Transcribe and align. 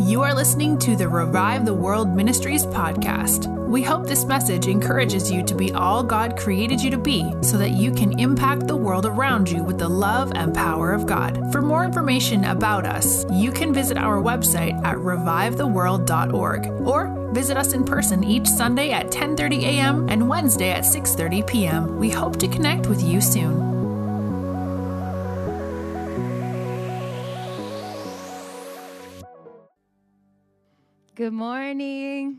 You 0.00 0.22
are 0.22 0.32
listening 0.32 0.78
to 0.78 0.94
the 0.94 1.08
Revive 1.08 1.64
the 1.66 1.74
World 1.74 2.14
Ministries 2.14 2.64
podcast. 2.64 3.52
We 3.66 3.82
hope 3.82 4.06
this 4.06 4.24
message 4.24 4.68
encourages 4.68 5.28
you 5.28 5.42
to 5.42 5.56
be 5.56 5.72
all 5.72 6.04
God 6.04 6.38
created 6.38 6.80
you 6.80 6.88
to 6.92 6.98
be 6.98 7.34
so 7.42 7.58
that 7.58 7.72
you 7.72 7.90
can 7.90 8.18
impact 8.20 8.68
the 8.68 8.76
world 8.76 9.06
around 9.06 9.50
you 9.50 9.64
with 9.64 9.78
the 9.78 9.88
love 9.88 10.30
and 10.36 10.54
power 10.54 10.92
of 10.92 11.04
God. 11.04 11.50
For 11.50 11.60
more 11.60 11.84
information 11.84 12.44
about 12.44 12.86
us, 12.86 13.26
you 13.32 13.50
can 13.50 13.74
visit 13.74 13.98
our 13.98 14.22
website 14.22 14.80
at 14.84 14.96
revivetheworld.org 14.98 16.66
or 16.86 17.32
visit 17.32 17.56
us 17.56 17.72
in 17.72 17.84
person 17.84 18.22
each 18.22 18.46
Sunday 18.46 18.92
at 18.92 19.10
10:30 19.10 19.62
a.m. 19.64 20.08
and 20.08 20.28
Wednesday 20.28 20.70
at 20.70 20.84
6:30 20.84 21.44
p.m. 21.44 21.98
We 21.98 22.08
hope 22.08 22.36
to 22.38 22.46
connect 22.46 22.86
with 22.86 23.02
you 23.02 23.20
soon. 23.20 23.77
Good 31.28 31.34
morning. 31.34 32.38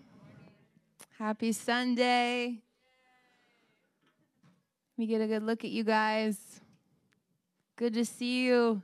Happy 1.20 1.52
Sunday. 1.52 2.58
Let 4.98 4.98
me 4.98 5.06
get 5.06 5.22
a 5.22 5.28
good 5.28 5.44
look 5.44 5.64
at 5.64 5.70
you 5.70 5.84
guys. 5.84 6.60
Good 7.76 7.94
to 7.94 8.04
see 8.04 8.48
you. 8.48 8.82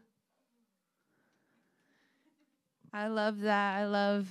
I 2.93 3.07
love 3.07 3.39
that. 3.39 3.79
I 3.79 3.87
love 3.87 4.27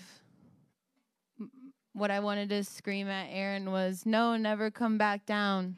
what 1.92 2.12
I 2.12 2.20
wanted 2.20 2.50
to 2.50 2.62
scream 2.62 3.08
at 3.08 3.26
Aaron 3.32 3.72
was 3.72 4.06
no, 4.06 4.36
never 4.36 4.70
come 4.70 4.96
back 4.96 5.26
down. 5.26 5.76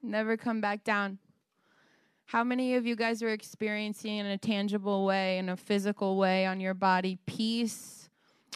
never 0.00 0.36
come 0.36 0.60
back 0.60 0.84
down. 0.84 1.18
How 2.30 2.44
many 2.44 2.76
of 2.76 2.86
you 2.86 2.94
guys 2.94 3.24
are 3.24 3.30
experiencing 3.30 4.18
in 4.18 4.26
a 4.26 4.38
tangible 4.38 5.04
way, 5.04 5.38
in 5.38 5.48
a 5.48 5.56
physical 5.56 6.16
way 6.16 6.46
on 6.46 6.60
your 6.60 6.74
body, 6.74 7.18
peace 7.26 8.08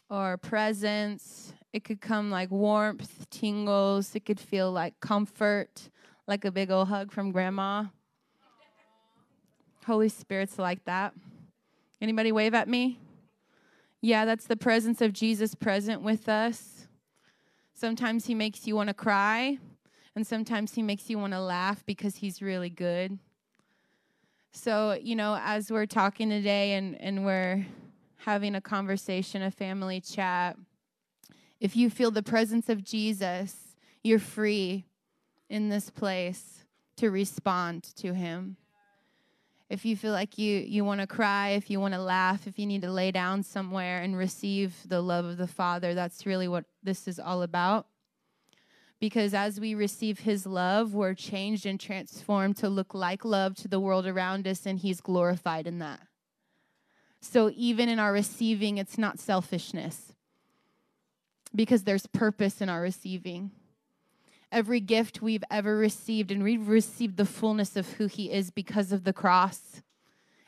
or 0.08 0.36
presence? 0.36 1.52
It 1.72 1.82
could 1.82 2.00
come 2.00 2.30
like 2.30 2.52
warmth, 2.52 3.28
tingles. 3.30 4.14
It 4.14 4.24
could 4.26 4.38
feel 4.38 4.70
like 4.70 5.00
comfort, 5.00 5.88
like 6.28 6.44
a 6.44 6.52
big 6.52 6.70
old 6.70 6.86
hug 6.86 7.10
from 7.10 7.32
grandma. 7.32 7.86
Holy 9.84 10.08
Spirit's 10.08 10.56
like 10.56 10.84
that. 10.84 11.12
Anybody 12.00 12.30
wave 12.30 12.54
at 12.54 12.68
me? 12.68 13.00
Yeah, 14.00 14.24
that's 14.24 14.46
the 14.46 14.56
presence 14.56 15.00
of 15.00 15.12
Jesus 15.12 15.56
present 15.56 16.00
with 16.00 16.28
us. 16.28 16.86
Sometimes 17.74 18.26
he 18.26 18.36
makes 18.36 18.68
you 18.68 18.76
want 18.76 18.86
to 18.86 18.94
cry, 18.94 19.58
and 20.14 20.24
sometimes 20.24 20.74
he 20.74 20.82
makes 20.82 21.10
you 21.10 21.18
want 21.18 21.32
to 21.32 21.40
laugh 21.40 21.84
because 21.84 22.14
he's 22.14 22.40
really 22.40 22.70
good. 22.70 23.18
So, 24.56 24.96
you 25.02 25.16
know, 25.16 25.36
as 25.42 25.70
we're 25.72 25.84
talking 25.84 26.30
today 26.30 26.74
and, 26.74 26.98
and 27.00 27.24
we're 27.24 27.66
having 28.18 28.54
a 28.54 28.60
conversation, 28.60 29.42
a 29.42 29.50
family 29.50 30.00
chat, 30.00 30.56
if 31.58 31.74
you 31.74 31.90
feel 31.90 32.12
the 32.12 32.22
presence 32.22 32.68
of 32.68 32.84
Jesus, 32.84 33.56
you're 34.04 34.20
free 34.20 34.86
in 35.50 35.70
this 35.70 35.90
place 35.90 36.64
to 36.98 37.10
respond 37.10 37.82
to 37.96 38.14
him. 38.14 38.56
If 39.68 39.84
you 39.84 39.96
feel 39.96 40.12
like 40.12 40.38
you, 40.38 40.60
you 40.60 40.84
want 40.84 41.00
to 41.00 41.08
cry, 41.08 41.50
if 41.50 41.68
you 41.68 41.80
want 41.80 41.94
to 41.94 42.00
laugh, 42.00 42.46
if 42.46 42.56
you 42.56 42.64
need 42.64 42.82
to 42.82 42.92
lay 42.92 43.10
down 43.10 43.42
somewhere 43.42 44.02
and 44.02 44.16
receive 44.16 44.76
the 44.86 45.00
love 45.00 45.24
of 45.24 45.36
the 45.36 45.48
Father, 45.48 45.94
that's 45.94 46.26
really 46.26 46.46
what 46.46 46.64
this 46.80 47.08
is 47.08 47.18
all 47.18 47.42
about 47.42 47.88
because 49.00 49.34
as 49.34 49.60
we 49.60 49.74
receive 49.74 50.20
his 50.20 50.46
love, 50.46 50.94
we're 50.94 51.14
changed 51.14 51.66
and 51.66 51.78
transformed 51.78 52.56
to 52.58 52.68
look 52.68 52.94
like 52.94 53.24
love 53.24 53.54
to 53.56 53.68
the 53.68 53.80
world 53.80 54.06
around 54.06 54.46
us, 54.46 54.66
and 54.66 54.78
he's 54.78 55.00
glorified 55.00 55.66
in 55.66 55.78
that. 55.80 56.00
So 57.20 57.50
even 57.54 57.88
in 57.88 57.98
our 57.98 58.12
receiving, 58.12 58.78
it's 58.78 58.98
not 58.98 59.18
selfishness 59.18 60.12
because 61.54 61.84
there's 61.84 62.06
purpose 62.06 62.60
in 62.60 62.68
our 62.68 62.80
receiving. 62.80 63.50
Every 64.52 64.80
gift 64.80 65.22
we've 65.22 65.44
ever 65.50 65.76
received, 65.76 66.30
and 66.30 66.42
we've 66.42 66.68
received 66.68 67.16
the 67.16 67.24
fullness 67.24 67.76
of 67.76 67.94
who 67.94 68.06
he 68.06 68.30
is 68.30 68.50
because 68.50 68.92
of 68.92 69.04
the 69.04 69.12
cross. 69.12 69.82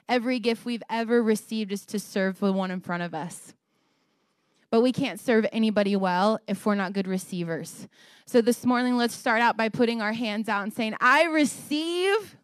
Every 0.09 0.39
gift 0.39 0.65
we've 0.65 0.83
ever 0.89 1.23
received 1.23 1.73
is 1.73 1.85
to 1.87 1.99
serve 1.99 2.39
the 2.39 2.53
one 2.53 2.71
in 2.71 2.81
front 2.81 3.03
of 3.03 3.15
us. 3.15 3.55
But 4.71 4.81
we 4.81 4.93
can't 4.93 5.21
serve 5.21 5.47
anybody 5.53 5.97
well 5.97 6.41
if 6.47 6.67
we're 6.67 6.75
not 6.75 6.93
good 6.93 7.07
receivers. 7.07 7.87
So 8.27 8.41
this 8.41 8.65
morning, 8.65 8.97
let's 8.97 9.15
start 9.15 9.41
out 9.41 9.57
by 9.57 9.69
putting 9.69 10.03
our 10.03 10.13
hands 10.13 10.49
out 10.49 10.65
and 10.65 10.73
saying, 10.73 10.97
I 11.01 11.25
receive 11.25 12.37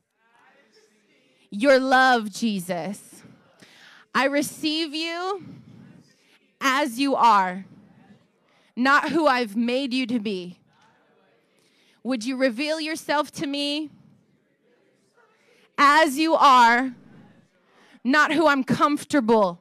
your 1.50 1.78
love, 1.78 2.30
Jesus. 2.30 3.22
I 4.14 4.26
receive 4.26 4.94
you 4.94 5.44
as 6.60 7.00
you 7.00 7.16
are, 7.16 7.64
not 8.76 9.10
who 9.10 9.26
I've 9.26 9.56
made 9.56 9.92
you 9.92 10.06
to 10.06 10.20
be. 10.20 10.60
Would 12.04 12.24
you 12.24 12.36
reveal 12.36 12.80
yourself 12.80 13.30
to 13.32 13.46
me 13.46 13.90
as 15.76 16.18
you 16.18 16.34
are, 16.34 16.94
not 18.04 18.32
who 18.32 18.46
I'm 18.46 18.62
comfortable, 18.62 19.60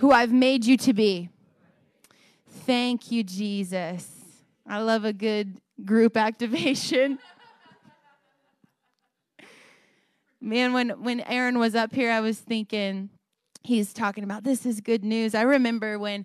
who 0.00 0.12
I've 0.12 0.32
made 0.32 0.64
you 0.64 0.78
to 0.78 0.94
be? 0.94 1.28
Thank 2.48 3.12
you, 3.12 3.22
Jesus. 3.22 4.08
I 4.66 4.80
love 4.80 5.04
a 5.04 5.12
good 5.12 5.60
group 5.84 6.16
activation. 6.16 7.18
Man, 10.40 10.72
when, 10.72 10.88
when 11.02 11.20
Aaron 11.20 11.58
was 11.58 11.74
up 11.74 11.94
here, 11.94 12.10
I 12.10 12.20
was 12.20 12.38
thinking, 12.38 13.10
he's 13.62 13.92
talking 13.92 14.24
about 14.24 14.42
this 14.42 14.64
is 14.64 14.80
good 14.80 15.04
news. 15.04 15.34
I 15.34 15.42
remember 15.42 15.98
when 15.98 16.24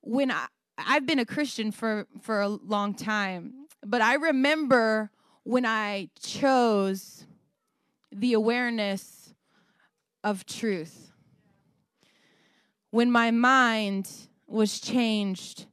when 0.00 0.30
I, 0.30 0.46
I've 0.78 1.04
been 1.04 1.18
a 1.18 1.26
Christian 1.26 1.70
for, 1.70 2.06
for 2.22 2.40
a 2.40 2.48
long 2.48 2.94
time, 2.94 3.66
but 3.84 4.00
I 4.00 4.14
remember 4.14 5.10
when 5.42 5.66
I 5.66 6.08
chose 6.18 7.26
the 8.10 8.32
awareness 8.32 9.34
of 10.24 10.46
truth. 10.46 11.07
When 12.90 13.10
my 13.10 13.30
mind 13.30 14.10
was 14.46 14.80
changed 14.80 15.66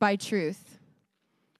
by 0.00 0.16
truth. 0.16 0.78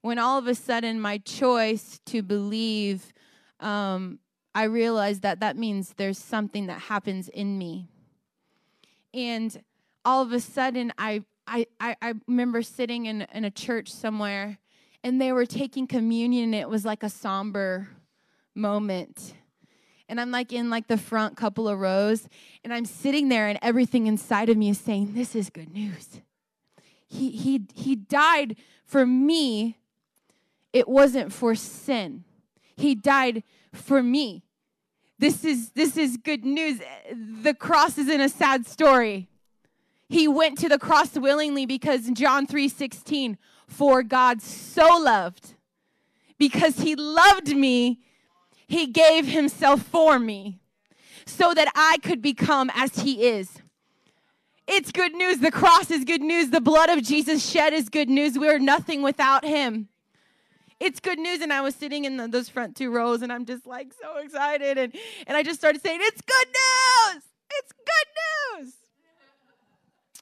When 0.01 0.19
all 0.19 0.37
of 0.37 0.47
a 0.47 0.55
sudden 0.55 0.99
my 0.99 1.19
choice 1.19 1.99
to 2.07 2.21
believe, 2.21 3.13
um, 3.59 4.19
I 4.53 4.63
realized 4.63 5.21
that 5.21 5.39
that 5.39 5.55
means 5.55 5.93
there's 5.95 6.17
something 6.17 6.67
that 6.67 6.81
happens 6.81 7.29
in 7.29 7.57
me. 7.57 7.87
And 9.13 9.61
all 10.03 10.23
of 10.23 10.33
a 10.33 10.39
sudden, 10.39 10.91
I, 10.97 11.23
I, 11.47 11.67
I 11.79 12.13
remember 12.27 12.63
sitting 12.63 13.05
in, 13.05 13.27
in 13.33 13.45
a 13.45 13.51
church 13.51 13.91
somewhere 13.91 14.57
and 15.03 15.21
they 15.21 15.31
were 15.31 15.45
taking 15.45 15.87
communion 15.87 16.53
it 16.53 16.69
was 16.69 16.85
like 16.85 17.03
a 17.03 17.09
somber 17.09 17.89
moment 18.53 19.33
and 20.11 20.21
I'm 20.21 20.29
like 20.29 20.53
in 20.53 20.69
like 20.69 20.85
the 20.85 20.97
front 20.97 21.37
couple 21.37 21.67
of 21.67 21.79
rows 21.79 22.27
and 22.63 22.71
I'm 22.71 22.85
sitting 22.85 23.29
there 23.29 23.47
and 23.47 23.57
everything 23.63 24.05
inside 24.05 24.49
of 24.49 24.57
me 24.57 24.69
is 24.69 24.79
saying 24.79 25.15
this 25.15 25.35
is 25.35 25.49
good 25.49 25.73
news 25.73 26.21
he, 27.11 27.31
he, 27.31 27.61
he 27.73 27.95
died 27.95 28.55
for 28.85 29.05
me. 29.05 29.77
It 30.71 30.87
wasn't 30.87 31.33
for 31.33 31.55
sin. 31.55 32.23
He 32.77 32.95
died 32.95 33.43
for 33.73 34.01
me. 34.01 34.45
This 35.19 35.43
is, 35.43 35.71
this 35.71 35.97
is 35.97 36.15
good 36.15 36.45
news. 36.45 36.79
The 37.13 37.53
cross 37.53 37.97
isn't 37.97 38.21
a 38.21 38.29
sad 38.29 38.65
story. 38.65 39.27
He 40.07 40.27
went 40.27 40.57
to 40.59 40.69
the 40.69 40.79
cross 40.79 41.15
willingly 41.15 41.65
because 41.65 42.09
John 42.11 42.47
3 42.47 42.69
16, 42.69 43.37
for 43.67 44.03
God 44.03 44.41
so 44.41 44.97
loved, 44.97 45.55
because 46.37 46.77
he 46.79 46.95
loved 46.95 47.55
me, 47.55 47.99
he 48.71 48.87
gave 48.87 49.27
himself 49.27 49.81
for 49.81 50.17
me 50.17 50.59
so 51.25 51.53
that 51.53 51.69
I 51.75 51.97
could 52.01 52.21
become 52.21 52.71
as 52.73 52.99
he 52.99 53.27
is. 53.27 53.61
It's 54.65 54.93
good 54.93 55.13
news. 55.13 55.39
The 55.39 55.51
cross 55.51 55.91
is 55.91 56.05
good 56.05 56.21
news. 56.21 56.51
The 56.51 56.61
blood 56.61 56.89
of 56.89 57.03
Jesus 57.03 57.47
shed 57.47 57.73
is 57.73 57.89
good 57.89 58.09
news. 58.09 58.39
We 58.39 58.47
are 58.47 58.59
nothing 58.59 59.01
without 59.01 59.43
him. 59.43 59.89
It's 60.79 61.01
good 61.01 61.19
news. 61.19 61.41
And 61.41 61.51
I 61.51 61.59
was 61.59 61.75
sitting 61.75 62.05
in 62.05 62.15
the, 62.15 62.29
those 62.29 62.47
front 62.47 62.77
two 62.77 62.91
rows 62.91 63.21
and 63.21 63.31
I'm 63.31 63.45
just 63.45 63.67
like 63.67 63.91
so 64.01 64.17
excited. 64.17 64.77
And, 64.77 64.95
and 65.27 65.35
I 65.35 65.43
just 65.43 65.59
started 65.59 65.81
saying, 65.81 65.99
It's 66.01 66.21
good 66.21 66.47
news. 66.47 67.23
It's 67.51 67.73
good 67.73 68.63
news. 68.63 68.73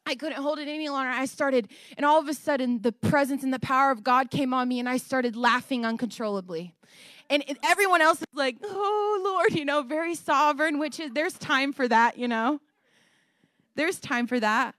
I 0.07 0.15
couldn't 0.15 0.41
hold 0.41 0.57
it 0.57 0.67
any 0.67 0.89
longer. 0.89 1.11
I 1.11 1.25
started, 1.25 1.67
and 1.95 2.03
all 2.03 2.19
of 2.19 2.27
a 2.27 2.33
sudden, 2.33 2.81
the 2.81 2.91
presence 2.91 3.43
and 3.43 3.53
the 3.53 3.59
power 3.59 3.91
of 3.91 4.03
God 4.03 4.31
came 4.31 4.55
on 4.55 4.67
me, 4.67 4.79
and 4.79 4.89
I 4.89 4.97
started 4.97 5.35
laughing 5.35 5.85
uncontrollably. 5.85 6.73
And 7.29 7.43
everyone 7.63 8.01
else 8.01 8.19
is 8.19 8.27
like, 8.33 8.57
oh, 8.63 9.21
Lord, 9.23 9.53
you 9.53 9.63
know, 9.63 9.83
very 9.83 10.15
sovereign, 10.15 10.79
which 10.79 10.99
is, 10.99 11.11
there's 11.13 11.33
time 11.33 11.73
for 11.73 11.87
that, 11.87 12.17
you 12.17 12.27
know. 12.27 12.59
There's 13.75 13.99
time 13.99 14.25
for 14.25 14.39
that. 14.39 14.75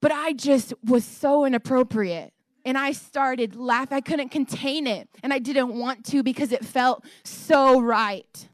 But 0.00 0.12
I 0.12 0.32
just 0.32 0.74
was 0.84 1.04
so 1.04 1.44
inappropriate. 1.44 2.32
And 2.64 2.76
I 2.76 2.92
started 2.92 3.56
laughing. 3.56 3.96
I 3.96 4.00
couldn't 4.00 4.30
contain 4.30 4.86
it. 4.86 5.08
And 5.22 5.32
I 5.32 5.38
didn't 5.38 5.78
want 5.78 6.04
to 6.06 6.22
because 6.22 6.52
it 6.52 6.64
felt 6.64 7.04
so 7.24 7.80
right. 7.80 8.48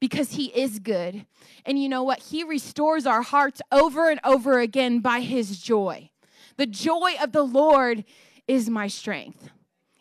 because 0.00 0.32
He 0.32 0.46
is 0.46 0.78
good. 0.78 1.26
And 1.66 1.80
you 1.80 1.88
know 1.88 2.02
what? 2.02 2.18
He 2.20 2.42
restores 2.42 3.06
our 3.06 3.22
hearts 3.22 3.60
over 3.70 4.10
and 4.10 4.18
over 4.24 4.58
again 4.58 5.00
by 5.00 5.20
His 5.20 5.60
joy. 5.60 6.10
The 6.56 6.66
joy 6.66 7.14
of 7.22 7.32
the 7.32 7.42
Lord 7.42 8.04
is 8.48 8.68
my 8.68 8.88
strength. 8.88 9.50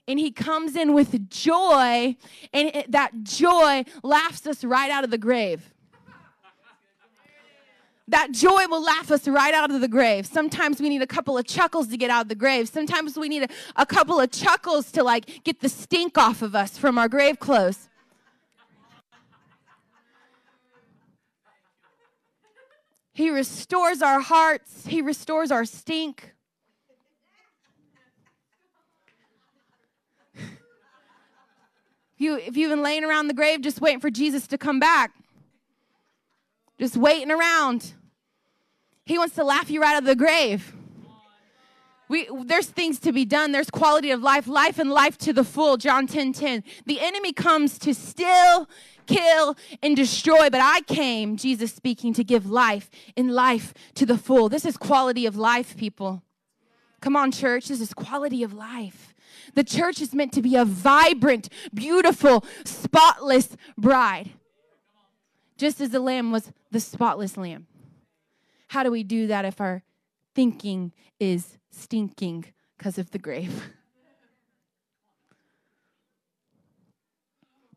And 0.09 0.19
He 0.19 0.31
comes 0.31 0.75
in 0.75 0.93
with 0.93 1.29
joy, 1.29 2.17
and 2.51 2.67
it, 2.75 2.91
that 2.91 3.23
joy 3.23 3.85
laughs 4.03 4.45
us 4.45 4.65
right 4.65 4.91
out 4.91 5.05
of 5.05 5.11
the 5.11 5.17
grave 5.17 5.73
that 8.09 8.31
joy 8.31 8.65
will 8.67 8.83
laugh 8.83 9.11
us 9.11 9.27
right 9.27 9.53
out 9.53 9.71
of 9.71 9.81
the 9.81 9.87
grave. 9.87 10.25
Sometimes 10.25 10.81
we 10.81 10.89
need 10.89 11.01
a 11.01 11.07
couple 11.07 11.37
of 11.37 11.45
chuckles 11.45 11.87
to 11.89 11.97
get 11.97 12.09
out 12.09 12.23
of 12.23 12.29
the 12.29 12.35
grave. 12.35 12.67
Sometimes 12.67 13.17
we 13.17 13.29
need 13.29 13.43
a, 13.43 13.47
a 13.75 13.85
couple 13.85 14.19
of 14.19 14.31
chuckles 14.31 14.91
to 14.93 15.03
like 15.03 15.43
get 15.43 15.61
the 15.61 15.69
stink 15.69 16.17
off 16.17 16.41
of 16.41 16.55
us 16.55 16.77
from 16.77 16.97
our 16.97 17.07
grave 17.07 17.39
clothes. 17.39 17.87
He 23.13 23.29
restores 23.29 24.01
our 24.01 24.21
hearts, 24.21 24.87
He 24.87 25.01
restores 25.01 25.51
our 25.51 25.65
stink. 25.65 26.33
You, 32.19 32.35
if 32.35 32.57
you've 32.57 32.69
been 32.69 32.83
laying 32.83 33.03
around 33.03 33.27
the 33.27 33.33
grave 33.33 33.61
just 33.61 33.81
waiting 33.81 33.99
for 33.99 34.09
Jesus 34.09 34.47
to 34.47 34.57
come 34.57 34.79
back, 34.79 35.11
just 36.77 36.97
waiting 36.97 37.31
around, 37.31 37.93
he 39.05 39.17
wants 39.17 39.35
to 39.35 39.43
laugh 39.43 39.69
you 39.69 39.81
right 39.81 39.95
out 39.95 40.03
of 40.03 40.05
the 40.05 40.15
grave. 40.15 40.75
We, 42.09 42.27
there's 42.45 42.65
things 42.65 42.99
to 43.01 43.11
be 43.11 43.23
done. 43.23 43.51
There's 43.51 43.69
quality 43.69 44.09
of 44.11 44.21
life, 44.23 44.47
life 44.47 44.79
and 44.79 44.89
life 44.89 45.17
to 45.19 45.31
the 45.31 45.43
full. 45.43 45.77
John 45.77 46.07
10 46.07 46.33
10. 46.33 46.63
The 46.85 46.99
enemy 46.99 47.33
comes 47.33 47.77
to 47.79 47.93
steal, 47.93 48.67
kill, 49.05 49.55
and 49.83 49.95
destroy, 49.95 50.49
but 50.49 50.59
I 50.61 50.81
came, 50.81 51.37
Jesus 51.37 51.71
speaking, 51.71 52.13
to 52.15 52.23
give 52.23 52.49
life 52.49 52.89
in 53.15 53.29
life 53.29 53.73
to 53.93 54.07
the 54.07 54.17
full. 54.17 54.49
This 54.49 54.65
is 54.65 54.75
quality 54.75 55.27
of 55.27 55.37
life, 55.37 55.77
people. 55.77 56.23
Come 56.99 57.15
on, 57.15 57.31
church. 57.31 57.67
This 57.67 57.79
is 57.79 57.93
quality 57.93 58.43
of 58.43 58.53
life. 58.53 59.08
The 59.55 59.63
church 59.63 60.01
is 60.01 60.13
meant 60.13 60.33
to 60.33 60.41
be 60.41 60.55
a 60.55 60.65
vibrant, 60.65 61.49
beautiful, 61.73 62.45
spotless 62.63 63.55
bride, 63.77 64.31
just 65.57 65.81
as 65.81 65.89
the 65.89 65.99
lamb 65.99 66.31
was 66.31 66.51
the 66.71 66.79
spotless 66.79 67.37
lamb. 67.37 67.67
How 68.69 68.83
do 68.83 68.91
we 68.91 69.03
do 69.03 69.27
that 69.27 69.45
if 69.45 69.59
our 69.59 69.83
thinking 70.35 70.93
is 71.19 71.57
stinking 71.71 72.45
because 72.77 72.97
of 72.97 73.11
the 73.11 73.19
grave? 73.19 73.69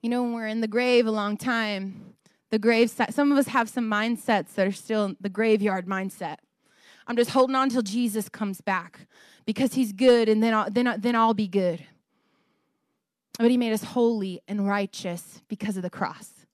You 0.02 0.10
know, 0.10 0.22
when 0.22 0.34
we're 0.34 0.48
in 0.48 0.60
the 0.60 0.68
grave 0.68 1.06
a 1.06 1.12
long 1.12 1.36
time, 1.36 2.14
the 2.50 2.58
grave, 2.58 2.90
some 2.90 3.32
of 3.32 3.38
us 3.38 3.46
have 3.48 3.68
some 3.70 3.88
mindsets 3.88 4.54
that 4.54 4.66
are 4.66 4.72
still 4.72 5.14
the 5.20 5.28
graveyard 5.28 5.86
mindset. 5.86 6.36
I'm 7.12 7.16
just 7.16 7.32
holding 7.32 7.54
on 7.54 7.68
till 7.68 7.82
Jesus 7.82 8.30
comes 8.30 8.62
back 8.62 9.06
because 9.44 9.74
he's 9.74 9.92
good 9.92 10.30
and 10.30 10.42
then 10.42 10.54
I'll, 10.54 10.70
then, 10.70 10.94
then 10.98 11.14
I'll 11.14 11.34
be 11.34 11.46
good. 11.46 11.84
But 13.38 13.50
he 13.50 13.58
made 13.58 13.74
us 13.74 13.84
holy 13.84 14.40
and 14.48 14.66
righteous 14.66 15.42
because 15.46 15.76
of 15.76 15.82
the 15.82 15.90
cross. 15.90 16.46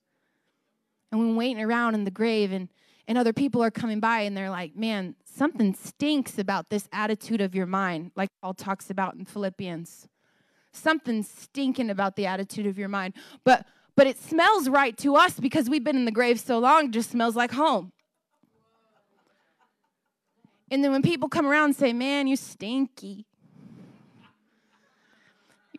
And 1.12 1.20
we're 1.20 1.36
waiting 1.36 1.62
around 1.62 1.94
in 1.94 2.02
the 2.02 2.10
grave 2.10 2.50
and 2.50 2.68
and 3.06 3.16
other 3.16 3.32
people 3.32 3.62
are 3.62 3.70
coming 3.70 4.00
by 4.00 4.22
and 4.22 4.36
they're 4.36 4.50
like, 4.50 4.74
man, 4.74 5.14
something 5.24 5.74
stinks 5.74 6.40
about 6.40 6.70
this 6.70 6.88
attitude 6.92 7.40
of 7.40 7.54
your 7.54 7.66
mind, 7.66 8.10
like 8.16 8.28
Paul 8.42 8.54
talks 8.54 8.90
about 8.90 9.14
in 9.14 9.26
Philippians. 9.26 10.08
Something 10.72 11.22
stinking 11.22 11.88
about 11.88 12.16
the 12.16 12.26
attitude 12.26 12.66
of 12.66 12.76
your 12.76 12.88
mind. 12.88 13.14
But 13.44 13.64
but 13.94 14.08
it 14.08 14.18
smells 14.18 14.68
right 14.68 14.98
to 14.98 15.14
us 15.14 15.38
because 15.38 15.70
we've 15.70 15.84
been 15.84 15.94
in 15.94 16.04
the 16.04 16.10
grave 16.10 16.40
so 16.40 16.58
long, 16.58 16.90
just 16.90 17.12
smells 17.12 17.36
like 17.36 17.52
home. 17.52 17.92
And 20.70 20.84
then 20.84 20.92
when 20.92 21.02
people 21.02 21.28
come 21.28 21.46
around 21.46 21.64
and 21.66 21.76
say, 21.76 21.92
Man, 21.92 22.26
you 22.26 22.36
stinky. 22.36 23.26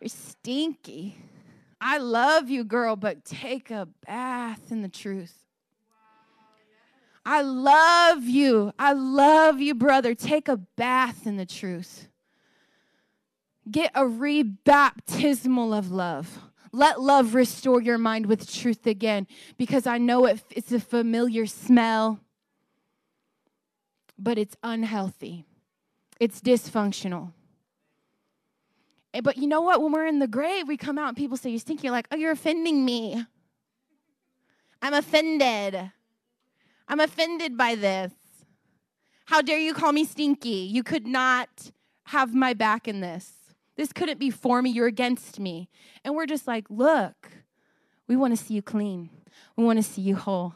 You're 0.00 0.08
stinky. 0.08 1.16
I 1.80 1.98
love 1.98 2.50
you, 2.50 2.64
girl, 2.64 2.96
but 2.96 3.24
take 3.24 3.70
a 3.70 3.88
bath 4.06 4.70
in 4.70 4.82
the 4.82 4.88
truth. 4.88 5.34
I 7.24 7.42
love 7.42 8.24
you. 8.24 8.72
I 8.78 8.92
love 8.92 9.60
you, 9.60 9.74
brother. 9.74 10.14
Take 10.14 10.48
a 10.48 10.56
bath 10.56 11.26
in 11.26 11.36
the 11.36 11.46
truth. 11.46 12.08
Get 13.70 13.90
a 13.94 14.02
rebaptismal 14.02 15.76
of 15.76 15.90
love. 15.90 16.38
Let 16.72 17.00
love 17.00 17.34
restore 17.34 17.82
your 17.82 17.98
mind 17.98 18.26
with 18.26 18.50
truth 18.50 18.86
again 18.86 19.26
because 19.58 19.86
I 19.86 19.98
know 19.98 20.26
it, 20.26 20.42
it's 20.50 20.72
a 20.72 20.80
familiar 20.80 21.46
smell, 21.46 22.20
but 24.20 24.38
it's 24.38 24.56
unhealthy, 24.62 25.46
it's 26.20 26.40
dysfunctional. 26.40 27.32
Eh, 29.12 29.20
but 29.20 29.36
you 29.36 29.46
know 29.46 29.62
what? 29.62 29.82
When 29.82 29.92
we're 29.92 30.06
in 30.06 30.18
the 30.20 30.28
grave, 30.28 30.68
we 30.68 30.76
come 30.76 30.98
out 30.98 31.08
and 31.08 31.16
people 31.16 31.36
say, 31.36 31.50
You 31.50 31.58
stink. 31.58 31.82
You're 31.82 31.92
like, 31.92 32.06
Oh, 32.12 32.16
you're 32.16 32.30
offending 32.30 32.84
me. 32.84 33.24
I'm 34.82 34.94
offended. 34.94 35.90
I'm 36.88 37.00
offended 37.00 37.56
by 37.56 37.74
this. 37.74 38.12
How 39.26 39.42
dare 39.42 39.58
you 39.58 39.74
call 39.74 39.92
me 39.92 40.04
stinky? 40.04 40.68
You 40.70 40.82
could 40.82 41.06
not 41.06 41.70
have 42.04 42.34
my 42.34 42.54
back 42.54 42.88
in 42.88 43.00
this. 43.00 43.32
This 43.76 43.92
couldn't 43.92 44.18
be 44.18 44.30
for 44.30 44.60
me. 44.60 44.70
You're 44.70 44.86
against 44.86 45.38
me. 45.38 45.68
And 46.04 46.14
we're 46.14 46.26
just 46.26 46.46
like, 46.46 46.66
look, 46.68 47.28
we 48.08 48.16
want 48.16 48.36
to 48.36 48.44
see 48.44 48.54
you 48.54 48.62
clean. 48.62 49.10
We 49.56 49.64
want 49.64 49.78
to 49.78 49.82
see 49.82 50.02
you 50.02 50.16
whole. 50.16 50.54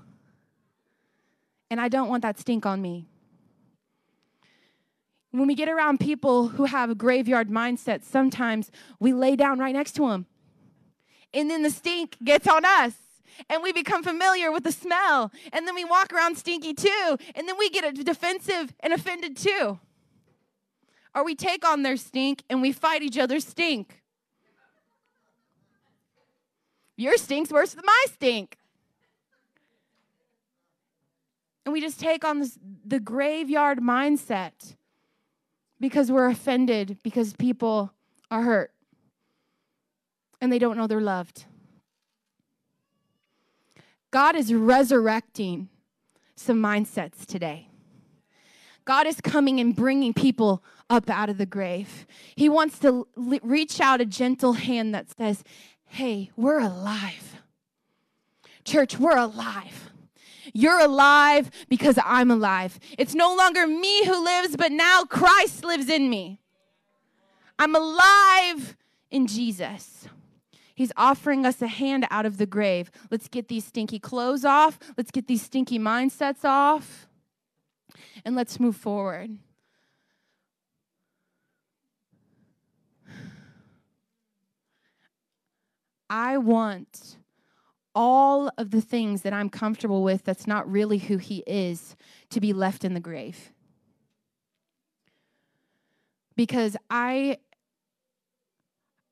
And 1.71 1.81
I 1.81 1.89
don't 1.89 2.09
want 2.09 2.23
that 2.23 2.39
stink 2.39 2.67
on 2.67 2.83
me. 2.83 3.07
When 5.35 5.49
we 5.49 5.57
get 5.57 5.69
around 5.69 5.99
people 5.99 6.47
who 6.47 6.67
have 6.67 6.91
a 6.91 6.95
graveyard 6.95 7.49
mindset, 7.49 8.05
sometimes 8.05 8.71
we 9.01 9.13
lay 9.13 9.35
down 9.35 9.59
right 9.59 9.75
next 9.75 9.97
to 9.97 10.09
them. 10.09 10.27
And 11.33 11.51
then 11.51 11.65
the 11.65 11.71
stink 11.71 12.17
gets 12.23 12.47
on 12.47 12.65
us 12.65 12.93
and 13.51 13.61
we 13.61 13.73
become 13.73 14.05
familiar 14.05 14.53
with 14.53 14.63
the 14.63 14.71
smell. 14.71 15.33
And 15.53 15.67
then 15.67 15.75
we 15.75 15.85
walk 15.85 16.13
around 16.13 16.39
stinky 16.39 16.73
too. 16.73 17.19
And 17.35 17.49
then 17.49 17.59
we 17.59 17.69
get 17.69 17.97
defensive 18.05 18.73
and 18.79 18.93
offended 18.93 19.37
too. 19.37 19.81
Or 21.17 21.25
we 21.25 21.35
take 21.35 21.67
on 21.67 21.83
their 21.83 21.97
stink 21.97 22.45
and 22.49 22.63
we 22.63 22.71
fight 22.71 23.03
each 23.03 23.19
other's 23.19 23.45
stink. 23.45 24.03
Your 26.97 27.17
stink's 27.17 27.51
worse 27.51 27.75
than 27.75 27.85
my 27.85 28.05
stink. 28.07 28.57
And 31.65 31.73
we 31.73 31.81
just 31.81 31.99
take 31.99 32.25
on 32.25 32.39
this, 32.39 32.57
the 32.87 33.01
graveyard 33.01 33.81
mindset 33.81 34.77
because 35.85 36.11
we're 36.11 36.31
offended 36.31 36.97
because 37.03 37.35
people 37.35 37.93
are 38.31 38.41
hurt 38.41 38.73
and 40.41 40.51
they 40.51 40.59
don't 40.59 40.79
know 40.79 40.87
they're 40.87 40.99
loved. 40.99 41.45
God 44.11 44.35
is 44.35 44.55
resurrecting 44.55 45.69
some 46.37 46.57
mindsets 46.57 47.27
today. 47.27 47.69
God 48.87 49.07
is 49.07 49.21
coming 49.21 49.61
and 49.61 49.77
bringing 49.77 50.15
people 50.15 50.65
up 50.89 51.11
out 51.11 51.29
of 51.29 51.37
the 51.37 51.45
grave. 51.45 52.07
He 52.35 52.49
wants 52.49 52.79
to 52.79 53.07
reach 53.15 53.79
out 53.79 54.01
a 54.01 54.07
gentle 54.07 54.55
hand 54.55 54.95
that 54.95 55.11
says, 55.15 55.45
Hey, 55.85 56.31
we're 56.35 56.61
alive. 56.61 57.43
Church, 58.65 58.99
we're 58.99 59.19
alive. 59.19 59.91
You're 60.55 60.81
alive 60.81 61.51
because 61.69 61.99
I'm 62.05 62.31
alive. 62.31 62.79
It's 62.97 63.15
no 63.15 63.35
longer 63.35 63.67
me 63.67 64.07
who 64.07 64.25
lives, 64.25 64.57
but 64.57 64.71
now 64.71 65.03
Christ 65.03 65.65
lives 65.65 65.89
in 65.89 66.09
me. 66.09 66.41
I'm 67.59 67.75
alive 67.75 68.77
in 69.11 69.27
Jesus. 69.27 70.09
He's 70.77 70.93
offering 70.97 71.45
us 71.45 71.61
a 71.61 71.67
hand 71.67 72.07
out 72.11 72.25
of 72.25 72.39
the 72.39 72.47
grave. 72.47 72.91
Let's 73.11 73.29
get 73.29 73.49
these 73.49 73.65
stinky 73.65 73.99
clothes 73.99 74.45
off. 74.45 74.79
Let's 74.97 75.11
get 75.11 75.27
these 75.27 75.43
stinky 75.43 75.79
mindsets 75.79 76.45
off. 76.45 77.09
And 78.25 78.37
let's 78.37 78.61
move 78.61 78.77
forward. 78.77 79.39
I 86.09 86.39
want 86.39 87.17
all 87.95 88.51
of 88.59 88.71
the 88.71 88.81
things 88.81 89.23
that 89.23 89.33
I'm 89.33 89.49
comfortable 89.49 90.03
with 90.03 90.25
that's 90.25 90.47
not 90.47 90.71
really 90.71 90.99
who 90.99 91.17
he 91.17 91.45
is 91.47 91.97
to 92.31 92.41
be 92.41 92.53
left 92.53 92.85
in 92.85 92.95
the 92.95 93.01
grave. 93.01 93.53
Because 96.37 96.77
I 96.91 97.39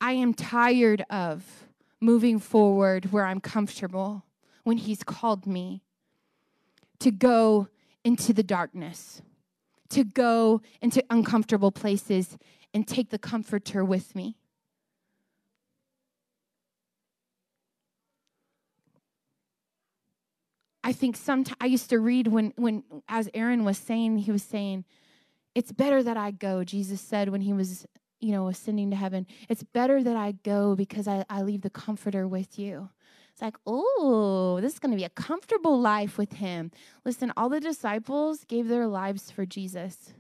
I 0.00 0.12
am 0.12 0.34
tired 0.34 1.04
of 1.10 1.68
moving 2.00 2.40
forward 2.40 3.12
where 3.12 3.24
I'm 3.24 3.40
comfortable 3.40 4.24
when 4.64 4.76
He's 4.76 5.04
called 5.04 5.46
me 5.46 5.84
to 6.98 7.12
go 7.12 7.68
into 8.04 8.32
the 8.32 8.42
darkness, 8.42 9.22
to 9.90 10.02
go 10.02 10.60
into 10.80 11.04
uncomfortable 11.08 11.70
places 11.70 12.36
and 12.74 12.86
take 12.86 13.10
the 13.10 13.18
comforter 13.18 13.84
with 13.84 14.16
me. 14.16 14.36
I 20.84 20.92
think 20.92 21.16
sometimes 21.16 21.56
I 21.60 21.66
used 21.66 21.90
to 21.90 22.00
read 22.00 22.28
when 22.28 22.52
when 22.56 22.84
as 23.08 23.28
Aaron 23.34 23.64
was 23.64 23.78
saying, 23.78 24.18
he 24.18 24.32
was 24.32 24.42
saying, 24.42 24.84
It's 25.54 25.72
better 25.72 26.02
that 26.02 26.16
I 26.16 26.30
go, 26.30 26.64
Jesus 26.64 27.00
said 27.00 27.28
when 27.28 27.42
he 27.42 27.52
was, 27.52 27.86
you 28.20 28.32
know, 28.32 28.48
ascending 28.48 28.90
to 28.90 28.96
heaven. 28.96 29.26
It's 29.48 29.62
better 29.62 30.02
that 30.02 30.16
I 30.16 30.32
go 30.32 30.74
because 30.74 31.06
I, 31.06 31.24
I 31.30 31.42
leave 31.42 31.62
the 31.62 31.70
comforter 31.70 32.26
with 32.26 32.58
you. 32.58 32.90
It's 33.32 33.40
like, 33.40 33.56
oh, 33.66 34.58
this 34.60 34.74
is 34.74 34.78
going 34.78 34.90
to 34.90 34.96
be 34.96 35.04
a 35.04 35.08
comfortable 35.08 35.80
life 35.80 36.18
with 36.18 36.34
him. 36.34 36.70
Listen, 37.04 37.32
all 37.36 37.48
the 37.48 37.60
disciples 37.60 38.44
gave 38.44 38.68
their 38.68 38.86
lives 38.86 39.30
for 39.30 39.46
Jesus. 39.46 40.12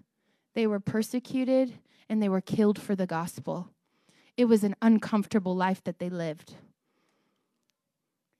They 0.54 0.66
were 0.66 0.80
persecuted 0.80 1.74
and 2.08 2.22
they 2.22 2.28
were 2.28 2.40
killed 2.40 2.80
for 2.80 2.96
the 2.96 3.06
gospel. 3.06 3.68
It 4.36 4.46
was 4.46 4.64
an 4.64 4.76
uncomfortable 4.80 5.54
life 5.54 5.84
that 5.84 5.98
they 5.98 6.08
lived. 6.08 6.54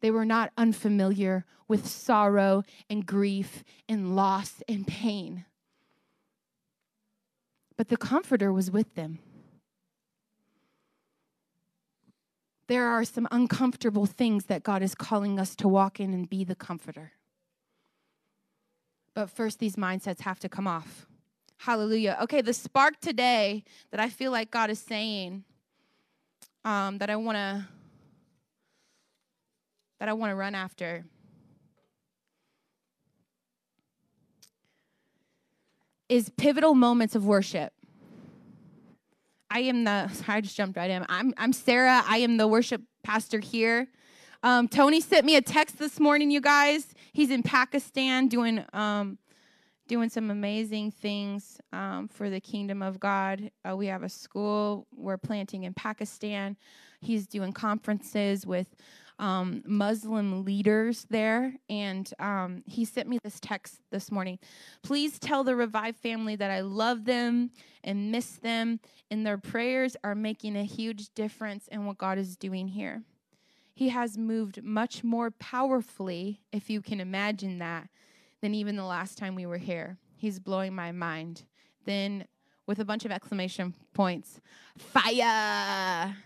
They 0.02 0.10
were 0.10 0.26
not 0.26 0.52
unfamiliar 0.58 1.46
with 1.68 1.86
sorrow 1.86 2.64
and 2.90 3.06
grief 3.06 3.64
and 3.88 4.14
loss 4.14 4.62
and 4.68 4.86
pain. 4.86 5.46
But 7.76 7.88
the 7.88 7.96
Comforter 7.96 8.52
was 8.52 8.70
with 8.70 8.94
them. 8.94 9.20
There 12.66 12.88
are 12.88 13.04
some 13.04 13.28
uncomfortable 13.30 14.06
things 14.06 14.46
that 14.46 14.62
God 14.62 14.82
is 14.82 14.94
calling 14.94 15.38
us 15.38 15.54
to 15.56 15.68
walk 15.68 16.00
in 16.00 16.12
and 16.12 16.28
be 16.28 16.44
the 16.44 16.54
Comforter. 16.54 17.12
But 19.14 19.30
first, 19.30 19.58
these 19.60 19.76
mindsets 19.76 20.20
have 20.20 20.40
to 20.40 20.48
come 20.48 20.66
off. 20.66 21.06
Hallelujah. 21.58 22.18
Okay, 22.22 22.40
the 22.40 22.54
spark 22.54 22.98
today 23.00 23.62
that 23.92 24.00
I 24.00 24.08
feel 24.08 24.32
like 24.32 24.50
God 24.50 24.68
is 24.68 24.80
saying 24.80 25.44
um, 26.64 26.98
that 26.98 27.08
I 27.08 27.16
want 27.16 27.36
to 27.36 27.66
that 30.02 30.08
I 30.08 30.14
want 30.14 30.30
to 30.30 30.34
run 30.34 30.56
after. 30.56 31.04
Is 36.08 36.28
pivotal 36.30 36.74
moments 36.74 37.14
of 37.14 37.24
worship. 37.24 37.72
I 39.48 39.60
am 39.60 39.84
the, 39.84 40.10
I 40.26 40.40
just 40.40 40.56
jumped 40.56 40.76
right 40.76 40.90
in. 40.90 41.06
I'm, 41.08 41.32
I'm 41.36 41.52
Sarah. 41.52 42.02
I 42.04 42.18
am 42.18 42.36
the 42.36 42.48
worship 42.48 42.82
pastor 43.04 43.38
here. 43.38 43.86
Um, 44.42 44.66
Tony 44.66 45.00
sent 45.00 45.24
me 45.24 45.36
a 45.36 45.40
text 45.40 45.78
this 45.78 46.00
morning, 46.00 46.32
you 46.32 46.40
guys. 46.40 46.94
He's 47.12 47.30
in 47.30 47.44
Pakistan 47.44 48.26
doing, 48.26 48.64
um, 48.72 49.18
doing 49.86 50.08
some 50.08 50.32
amazing 50.32 50.90
things 50.90 51.60
um, 51.72 52.08
for 52.08 52.28
the 52.28 52.40
kingdom 52.40 52.82
of 52.82 52.98
God. 52.98 53.52
Uh, 53.64 53.76
we 53.76 53.86
have 53.86 54.02
a 54.02 54.08
school 54.08 54.88
we're 54.96 55.16
planting 55.16 55.62
in 55.62 55.74
Pakistan. 55.74 56.56
He's 57.00 57.28
doing 57.28 57.52
conferences 57.52 58.44
with 58.44 58.74
um, 59.22 59.62
Muslim 59.64 60.44
leaders 60.44 61.06
there, 61.08 61.54
and 61.70 62.12
um, 62.18 62.64
he 62.66 62.84
sent 62.84 63.08
me 63.08 63.20
this 63.22 63.38
text 63.38 63.80
this 63.92 64.10
morning. 64.10 64.36
Please 64.82 65.20
tell 65.20 65.44
the 65.44 65.54
Revive 65.54 65.94
family 65.94 66.34
that 66.34 66.50
I 66.50 66.62
love 66.62 67.04
them 67.04 67.52
and 67.84 68.10
miss 68.10 68.32
them, 68.32 68.80
and 69.12 69.24
their 69.24 69.38
prayers 69.38 69.96
are 70.02 70.16
making 70.16 70.56
a 70.56 70.64
huge 70.64 71.14
difference 71.14 71.68
in 71.68 71.86
what 71.86 71.98
God 71.98 72.18
is 72.18 72.36
doing 72.36 72.66
here. 72.66 73.04
He 73.72 73.90
has 73.90 74.18
moved 74.18 74.60
much 74.64 75.04
more 75.04 75.30
powerfully, 75.30 76.40
if 76.50 76.68
you 76.68 76.82
can 76.82 77.00
imagine 77.00 77.60
that, 77.60 77.88
than 78.40 78.56
even 78.56 78.74
the 78.74 78.84
last 78.84 79.18
time 79.18 79.36
we 79.36 79.46
were 79.46 79.58
here. 79.58 79.98
He's 80.16 80.40
blowing 80.40 80.74
my 80.74 80.90
mind. 80.90 81.44
Then, 81.84 82.26
with 82.66 82.80
a 82.80 82.84
bunch 82.84 83.04
of 83.04 83.12
exclamation 83.12 83.74
points, 83.94 84.40
fire! 84.76 86.16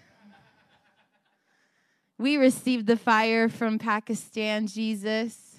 We 2.19 2.37
received 2.39 2.87
the 2.87 2.97
fire 2.97 3.49
from 3.49 3.79
Pakistan, 3.79 4.67
Jesus. 4.67 5.57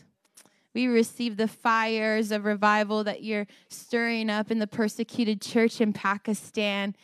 We 0.74 0.88
received 0.88 1.38
the 1.38 1.48
fires 1.48 2.32
of 2.32 2.46
revival 2.46 3.04
that 3.04 3.24
you're 3.24 3.48
stirring 3.70 4.30
up 4.30 4.50
in 4.50 4.60
the 4.60 4.68
persecuted 4.68 5.42
church 5.42 5.82
in 5.82 5.94
Pakistan. 5.94 6.96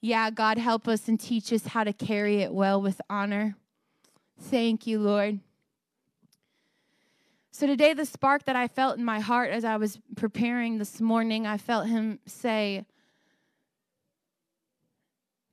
Yeah, 0.00 0.30
God, 0.30 0.58
help 0.58 0.88
us 0.88 1.06
and 1.08 1.20
teach 1.20 1.52
us 1.52 1.66
how 1.66 1.84
to 1.84 1.92
carry 1.92 2.42
it 2.42 2.52
well 2.52 2.80
with 2.80 3.00
honor. 3.10 3.56
Thank 4.38 4.86
you, 4.86 4.98
Lord. 4.98 5.40
So, 7.50 7.66
today, 7.66 7.92
the 7.92 8.04
spark 8.04 8.44
that 8.46 8.56
I 8.56 8.68
felt 8.68 8.98
in 8.98 9.04
my 9.04 9.20
heart 9.20 9.50
as 9.50 9.64
I 9.64 9.76
was 9.76 10.00
preparing 10.16 10.78
this 10.78 11.00
morning, 11.00 11.46
I 11.46 11.56
felt 11.56 11.86
Him 11.86 12.18
say, 12.26 12.84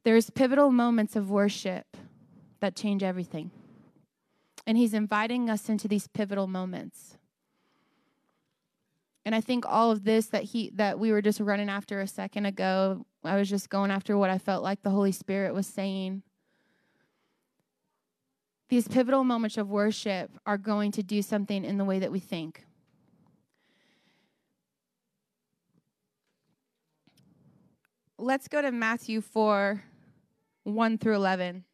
There's 0.03 0.29
pivotal 0.29 0.72
moments 0.72 1.15
of 1.15 1.29
worship 1.29 1.96
that 2.62 2.75
change 2.75 3.03
everything. 3.03 3.51
And 4.65 4.77
He's 4.77 4.94
inviting 4.94 5.50
us 5.50 5.70
into 5.70 5.88
these 5.88 6.08
pivotal 6.08 6.48
moments. 6.48 7.18
And 9.25 9.36
I 9.36 9.41
think 9.41 9.65
all 9.68 9.91
of 9.91 10.03
this 10.03 10.27
that 10.27 10.44
he 10.44 10.72
that 10.75 10.98
we 10.98 11.12
were 11.12 11.22
just 11.22 11.39
running 11.39 11.70
after 11.70 12.01
a 12.01 12.08
second 12.08 12.46
ago, 12.46 13.06
I 13.24 13.36
was 13.36 13.50
just 13.50 13.70
going 13.70 13.91
after 13.91 14.18
what 14.18 14.30
I 14.30 14.38
felt 14.38 14.63
like 14.63 14.82
the 14.82 14.89
Holy 14.89 15.12
Spirit 15.12 15.53
was 15.53 15.68
saying. 15.68 16.24
These 18.70 18.88
pivotal 18.88 19.24
moments 19.24 19.58
of 19.58 19.70
worship 19.70 20.32
are 20.46 20.58
going 20.58 20.91
to 20.94 21.03
do 21.03 21.22
something 21.22 21.65
in 21.65 21.77
the 21.77 21.86
way 21.86 22.00
that 22.00 22.12
we 22.12 22.20
think. 22.20 22.65
Let's 28.18 28.48
go 28.48 28.62
to 28.62 28.72
Matthew 28.72 29.20
4 29.20 29.84
1 30.63 30.98
through 31.00 31.15
11. 31.15 31.65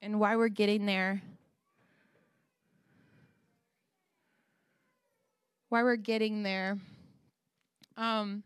And 0.00 0.20
why 0.20 0.36
we're 0.36 0.48
getting 0.48 0.86
there. 0.86 1.22
Why 5.68 5.82
we're 5.82 5.96
getting 5.96 6.42
there. 6.42 6.78
Um, 7.96 8.42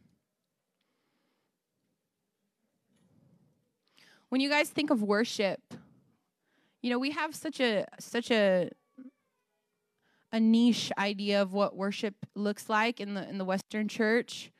when 4.28 4.40
you 4.40 4.48
guys 4.48 4.70
think 4.70 4.90
of 4.90 5.02
worship, 5.02 5.60
you 6.80 6.90
know, 6.90 6.98
we 6.98 7.10
have 7.10 7.34
such 7.34 7.60
a 7.60 7.86
such 8.00 8.30
a 8.30 8.70
a 10.32 10.40
niche 10.40 10.90
idea 10.96 11.42
of 11.42 11.52
what 11.52 11.76
worship 11.76 12.14
looks 12.34 12.68
like 12.68 13.00
in 13.00 13.14
the 13.14 13.28
in 13.28 13.38
the 13.38 13.44
western 13.44 13.86
church. 13.88 14.50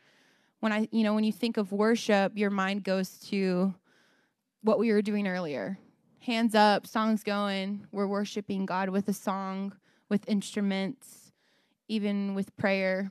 When 0.61 0.73
I, 0.73 0.89
you 0.93 1.03
know, 1.03 1.15
when 1.15 1.25
you 1.25 1.33
think 1.33 1.57
of 1.57 1.73
worship, 1.73 2.37
your 2.37 2.51
mind 2.51 2.85
goes 2.85 3.19
to 3.31 3.75
what 4.63 4.79
we 4.79 4.93
were 4.93 5.03
doing 5.03 5.27
earlier 5.27 5.79
hands 6.23 6.55
up, 6.55 6.87
songs 6.87 7.23
going. 7.23 7.87
We're 7.91 8.07
worshiping 8.07 8.65
God 8.65 8.89
with 8.89 9.09
a 9.09 9.13
song, 9.13 9.75
with 10.09 10.29
instruments, 10.29 11.33
even 11.89 12.35
with 12.35 12.57
prayer. 12.57 13.11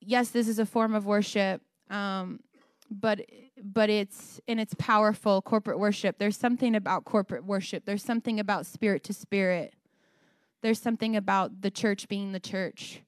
Yes, 0.00 0.30
this 0.30 0.48
is 0.48 0.58
a 0.58 0.66
form 0.66 0.94
of 0.94 1.06
worship, 1.06 1.60
um, 1.90 2.40
but 2.90 3.20
but 3.62 3.90
it's 3.90 4.40
and 4.48 4.60
it's 4.60 4.74
powerful 4.78 5.42
corporate 5.42 5.78
worship. 5.78 6.18
There's 6.18 6.36
something 6.36 6.74
about 6.74 7.04
corporate 7.04 7.44
worship. 7.44 7.84
There's 7.84 8.04
something 8.04 8.40
about 8.40 8.66
spirit 8.66 9.04
to 9.04 9.12
spirit. 9.12 9.74
There's 10.62 10.80
something 10.80 11.16
about 11.16 11.62
the 11.62 11.70
church 11.70 12.08
being 12.08 12.32
the 12.32 12.40
church 12.40 13.02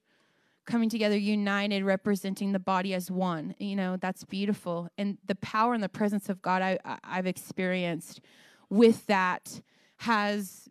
coming 0.67 0.89
together 0.89 1.17
united 1.17 1.85
representing 1.85 2.53
the 2.53 2.59
body 2.59 2.95
as 2.95 3.11
one 3.11 3.55
you 3.59 3.77
know 3.77 3.99
that's 3.99 4.25
beautiful 4.25 4.89
and 4.97 5.19
the 5.27 5.35
power 5.35 5.75
and 5.75 5.83
the 5.83 5.91
presence 5.91 6.31
of 6.31 6.41
god 6.41 6.63
I, 6.63 6.79
i've 7.05 7.27
experienced 7.27 8.23
with 8.75 9.07
that 9.07 9.63
has 9.99 10.69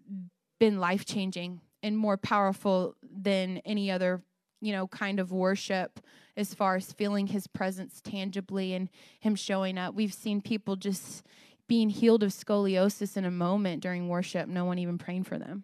been 0.60 0.80
life 0.80 1.06
changing 1.06 1.62
and 1.82 1.98
more 1.98 2.18
powerful 2.18 2.96
than 3.02 3.60
any 3.60 3.90
other 3.90 4.22
you 4.62 4.74
know 4.74 4.88
kind 4.88 5.20
of 5.20 5.32
worship 5.32 6.00
as 6.36 6.54
far 6.54 6.76
as 6.76 6.92
feeling 6.92 7.28
his 7.28 7.48
presence 7.48 8.02
tangibly 8.02 8.74
and 8.74 8.90
him 9.20 9.36
showing 9.36 9.78
up. 9.78 9.94
We've 9.94 10.14
seen 10.14 10.42
people 10.42 10.76
just 10.76 11.26
being 11.68 11.90
healed 11.90 12.24
of 12.24 12.32
scoliosis 12.32 13.16
in 13.16 13.24
a 13.24 13.32
moment 13.32 13.82
during 13.82 14.10
worship 14.10 14.48
no 14.48 14.66
one 14.66 14.80
even 14.80 14.98
praying 14.98 15.24
for 15.24 15.40
them. 15.40 15.64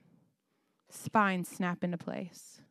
Spines 0.89 1.49
snap 1.49 1.83
into 1.83 1.97
place. 1.97 2.61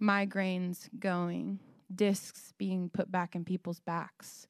Migraines 0.00 0.88
going. 0.98 1.60
Discs 1.94 2.52
being 2.58 2.88
put 2.88 3.12
back 3.12 3.36
in 3.36 3.44
people's 3.44 3.80
backs. 3.80 4.48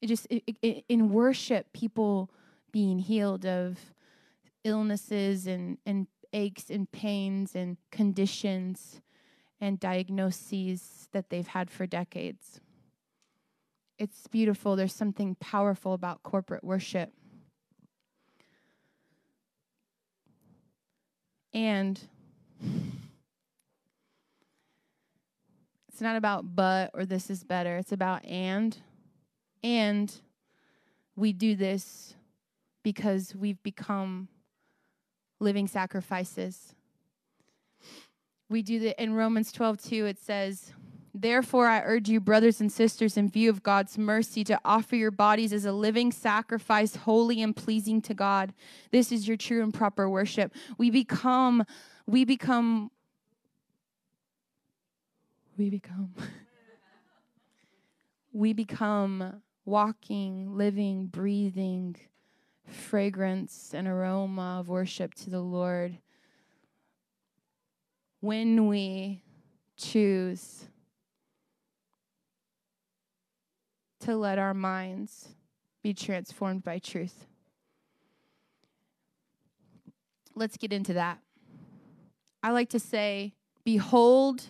It 0.00 0.06
just 0.06 0.26
it, 0.30 0.44
it, 0.62 0.84
in 0.88 1.10
worship 1.10 1.72
people 1.72 2.30
being 2.72 2.98
healed 2.98 3.44
of 3.46 3.78
illnesses 4.64 5.46
and, 5.46 5.78
and 5.86 6.06
aches 6.32 6.70
and 6.70 6.90
pains 6.90 7.54
and 7.54 7.76
conditions 7.90 9.00
and 9.60 9.78
diagnoses 9.78 11.08
that 11.12 11.30
they've 11.30 11.46
had 11.46 11.70
for 11.70 11.86
decades. 11.86 12.60
It's 13.98 14.26
beautiful. 14.26 14.74
There's 14.74 14.94
something 14.94 15.36
powerful 15.36 15.92
about 15.92 16.22
corporate 16.22 16.64
worship. 16.64 17.12
And 21.54 22.00
it's 25.88 26.00
not 26.00 26.16
about 26.16 26.56
but 26.56 26.90
or 26.94 27.04
this 27.04 27.28
is 27.30 27.44
better. 27.44 27.76
It's 27.76 27.92
about 27.92 28.24
and. 28.24 28.76
And 29.62 30.12
we 31.14 31.32
do 31.32 31.54
this 31.54 32.14
because 32.82 33.34
we've 33.34 33.62
become 33.62 34.28
living 35.40 35.66
sacrifices. 35.66 36.74
We 38.48 38.62
do 38.62 38.80
that 38.80 39.02
in 39.02 39.14
Romans 39.14 39.52
12, 39.52 39.82
2, 39.82 40.06
it 40.06 40.18
says, 40.18 40.72
Therefore, 41.14 41.66
I 41.66 41.82
urge 41.82 42.08
you, 42.08 42.20
brothers 42.20 42.60
and 42.60 42.72
sisters, 42.72 43.18
in 43.18 43.28
view 43.28 43.50
of 43.50 43.62
God's 43.62 43.98
mercy, 43.98 44.44
to 44.44 44.58
offer 44.64 44.96
your 44.96 45.10
bodies 45.10 45.52
as 45.52 45.66
a 45.66 45.72
living 45.72 46.10
sacrifice, 46.10 46.96
holy 46.96 47.42
and 47.42 47.54
pleasing 47.54 48.00
to 48.02 48.14
God. 48.14 48.54
This 48.90 49.12
is 49.12 49.28
your 49.28 49.36
true 49.36 49.62
and 49.62 49.74
proper 49.74 50.08
worship. 50.08 50.54
We 50.78 50.90
become, 50.90 51.64
we 52.06 52.24
become, 52.24 52.90
we 55.58 55.68
become, 55.68 56.14
we 58.32 58.54
become 58.54 59.42
walking, 59.66 60.56
living, 60.56 61.08
breathing 61.08 61.96
fragrance 62.66 63.72
and 63.74 63.86
aroma 63.86 64.58
of 64.60 64.68
worship 64.68 65.14
to 65.14 65.30
the 65.30 65.40
Lord 65.40 65.98
when 68.20 68.68
we 68.68 69.22
choose 69.76 70.66
to 74.00 74.16
let 74.16 74.38
our 74.38 74.54
minds 74.54 75.28
be 75.82 75.94
transformed 75.94 76.62
by 76.62 76.78
truth. 76.78 77.26
Let's 80.34 80.56
get 80.56 80.72
into 80.72 80.94
that. 80.94 81.18
I 82.42 82.50
like 82.50 82.70
to 82.70 82.78
say, 82.78 83.34
Behold, 83.64 84.44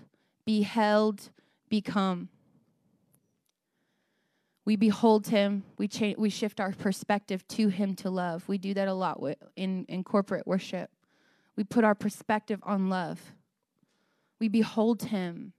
beheld, 0.47 1.31
become. 1.69 2.28
We 4.64 4.76
behold 4.76 5.26
him, 5.28 5.64
we, 5.76 5.88
cha- 5.88 6.14
we 6.16 6.31
shift 6.31 6.61
our 6.61 6.73
perspective 6.73 7.47
to 7.49 7.69
him 7.69 7.95
to 7.97 8.11
love. 8.11 8.49
We 8.49 8.59
do 8.59 8.75
that 8.75 8.87
a 8.87 8.95
lot 8.95 9.21
in, 9.57 9.85
in 9.88 10.04
corporate 10.04 10.47
worship. 10.47 10.90
We 11.57 11.64
put 11.64 11.85
our 11.85 11.97
perspective 11.97 12.61
on 12.62 12.88
love. 12.88 13.21
We 14.38 14.49
behold 14.49 15.04
him 15.04 15.52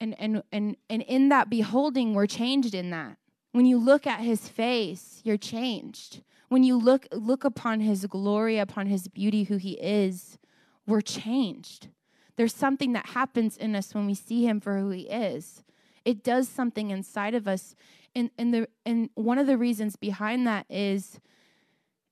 and 0.00 0.14
and 0.18 0.42
and 0.52 0.76
and 0.88 1.02
in 1.02 1.28
that 1.28 1.50
beholding 1.50 2.14
we're 2.14 2.26
changed 2.26 2.74
in 2.74 2.90
that 2.90 3.16
when 3.52 3.66
you 3.66 3.78
look 3.78 4.06
at 4.06 4.20
his 4.20 4.48
face 4.48 5.20
you're 5.24 5.36
changed 5.36 6.22
when 6.48 6.62
you 6.62 6.76
look 6.76 7.06
look 7.12 7.44
upon 7.44 7.80
his 7.80 8.06
glory 8.06 8.58
upon 8.58 8.86
his 8.86 9.08
beauty 9.08 9.44
who 9.44 9.56
he 9.56 9.72
is 9.72 10.38
we're 10.86 11.00
changed 11.00 11.88
there's 12.36 12.54
something 12.54 12.92
that 12.92 13.06
happens 13.06 13.56
in 13.56 13.74
us 13.74 13.94
when 13.94 14.06
we 14.06 14.14
see 14.14 14.46
him 14.46 14.60
for 14.60 14.78
who 14.78 14.90
he 14.90 15.02
is 15.08 15.64
it 16.08 16.22
does 16.24 16.48
something 16.48 16.90
inside 16.90 17.34
of 17.34 17.46
us 17.46 17.74
and 18.14 18.30
and 18.38 18.52
the 18.54 18.68
and 18.86 19.10
one 19.14 19.38
of 19.38 19.46
the 19.46 19.58
reasons 19.58 19.96
behind 19.96 20.46
that 20.46 20.66
is 20.68 21.20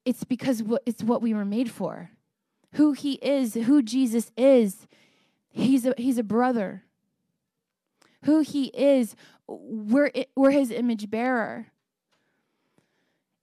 it's 0.05 0.25
because 0.25 0.63
it's 0.85 1.03
what 1.03 1.23
we 1.23 1.35
were 1.35 1.45
made 1.45 1.71
for 1.71 2.11
who 2.75 2.93
he 2.93 3.15
is 3.15 3.55
who 3.55 3.83
jesus 3.83 4.31
is 4.37 4.87
he's 5.49 5.87
a 5.87 5.95
he's 5.97 6.19
a 6.19 6.23
brother 6.23 6.85
who 8.27 8.41
he 8.41 8.67
is. 8.67 9.17
We're, 9.49 10.11
we're 10.37 10.51
his 10.51 10.71
image 10.71 11.09
bearer. 11.11 11.69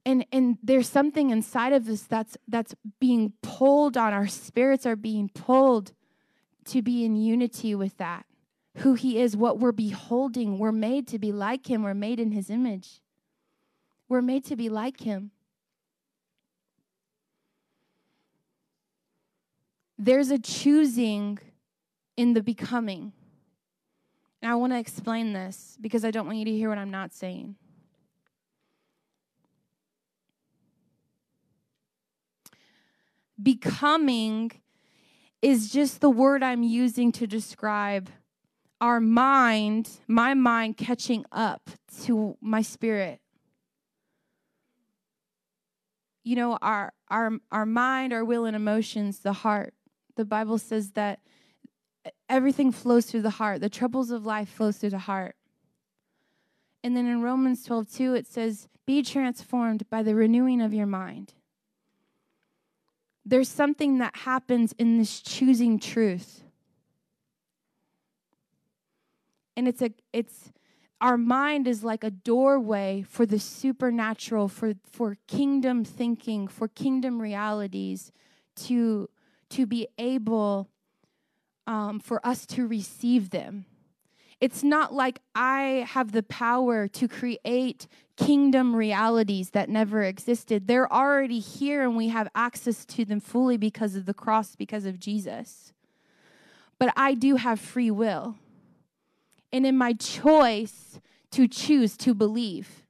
And, 0.06 0.26
and 0.30 0.58
there's 0.62 0.88
something 0.88 1.30
inside 1.30 1.72
of 1.72 1.88
us 1.88 2.02
that's, 2.02 2.36
that's 2.46 2.74
being 3.00 3.32
pulled 3.42 3.96
on. 3.96 4.12
Our 4.12 4.26
spirits 4.26 4.86
are 4.86 4.96
being 4.96 5.30
pulled 5.30 5.92
to 6.66 6.82
be 6.82 7.04
in 7.04 7.16
unity 7.16 7.74
with 7.74 7.96
that. 7.96 8.26
Who 8.78 8.94
he 8.94 9.20
is, 9.20 9.36
what 9.36 9.58
we're 9.58 9.72
beholding. 9.72 10.58
We're 10.58 10.72
made 10.72 11.06
to 11.08 11.18
be 11.18 11.32
like 11.32 11.70
him, 11.70 11.82
we're 11.82 11.94
made 11.94 12.18
in 12.18 12.32
his 12.32 12.50
image. 12.50 13.00
We're 14.08 14.22
made 14.22 14.44
to 14.46 14.56
be 14.56 14.68
like 14.68 15.00
him. 15.00 15.30
There's 19.96 20.30
a 20.30 20.38
choosing 20.38 21.38
in 22.16 22.34
the 22.34 22.42
becoming. 22.42 23.12
And 24.42 24.50
I 24.52 24.56
want 24.56 24.72
to 24.72 24.78
explain 24.78 25.32
this 25.32 25.78
because 25.80 26.04
I 26.04 26.10
don't 26.10 26.26
want 26.26 26.38
you 26.38 26.44
to 26.44 26.50
hear 26.50 26.68
what 26.68 26.78
I'm 26.78 26.90
not 26.90 27.14
saying. 27.14 27.56
Becoming 33.42 34.52
is 35.40 35.70
just 35.70 36.00
the 36.00 36.10
word 36.10 36.42
I'm 36.42 36.62
using 36.62 37.10
to 37.12 37.26
describe 37.26 38.10
our 38.84 39.00
mind, 39.00 39.88
my 40.06 40.34
mind 40.34 40.76
catching 40.76 41.24
up 41.32 41.70
to 42.02 42.36
my 42.42 42.60
spirit. 42.60 43.18
You 46.22 46.36
know, 46.36 46.58
our 46.60 46.92
our 47.08 47.32
our 47.50 47.64
mind, 47.64 48.12
our 48.12 48.22
will 48.22 48.44
and 48.44 48.54
emotions, 48.54 49.20
the 49.20 49.32
heart. 49.32 49.72
The 50.16 50.26
Bible 50.26 50.58
says 50.58 50.90
that 50.90 51.20
everything 52.28 52.72
flows 52.72 53.06
through 53.06 53.22
the 53.22 53.30
heart. 53.30 53.62
The 53.62 53.70
troubles 53.70 54.10
of 54.10 54.26
life 54.26 54.50
flows 54.50 54.76
through 54.76 54.90
the 54.90 54.98
heart. 54.98 55.34
And 56.82 56.94
then 56.94 57.06
in 57.06 57.22
Romans 57.22 57.64
12, 57.64 57.90
2, 57.90 58.14
it 58.14 58.26
says, 58.26 58.68
Be 58.86 59.02
transformed 59.02 59.88
by 59.88 60.02
the 60.02 60.14
renewing 60.14 60.60
of 60.60 60.74
your 60.74 60.86
mind. 60.86 61.32
There's 63.24 63.48
something 63.48 63.96
that 63.96 64.14
happens 64.14 64.74
in 64.78 64.98
this 64.98 65.22
choosing 65.22 65.78
truth. 65.78 66.43
And 69.56 69.68
it's 69.68 69.82
a 69.82 69.90
it's 70.12 70.52
our 71.04 71.18
mind 71.18 71.68
is 71.68 71.84
like 71.84 72.02
a 72.02 72.10
doorway 72.10 73.04
for 73.06 73.26
the 73.26 73.38
supernatural, 73.38 74.48
for, 74.48 74.72
for 74.90 75.18
kingdom 75.26 75.84
thinking, 75.84 76.48
for 76.48 76.66
kingdom 76.66 77.20
realities 77.20 78.10
to, 78.56 79.10
to 79.50 79.66
be 79.66 79.86
able 79.98 80.70
um, 81.66 82.00
for 82.00 82.26
us 82.26 82.46
to 82.46 82.66
receive 82.66 83.28
them. 83.28 83.66
It's 84.40 84.62
not 84.62 84.94
like 84.94 85.20
I 85.34 85.86
have 85.88 86.12
the 86.12 86.22
power 86.22 86.88
to 86.88 87.06
create 87.06 87.86
kingdom 88.16 88.74
realities 88.74 89.50
that 89.50 89.68
never 89.68 90.02
existed. 90.02 90.66
They're 90.66 90.90
already 90.90 91.38
here 91.38 91.82
and 91.82 91.96
we 91.96 92.08
have 92.08 92.28
access 92.34 92.86
to 92.86 93.04
them 93.04 93.20
fully 93.20 93.58
because 93.58 93.94
of 93.94 94.06
the 94.06 94.14
cross, 94.14 94.56
because 94.56 94.86
of 94.86 94.98
Jesus. 94.98 95.74
But 96.78 96.94
I 96.96 97.12
do 97.12 97.36
have 97.36 97.60
free 97.60 97.90
will. 97.90 98.36
And 99.54 99.64
in 99.64 99.78
my 99.78 99.92
choice 99.92 100.98
to 101.30 101.46
choose 101.46 101.96
to 101.98 102.12
believe, 102.12 102.82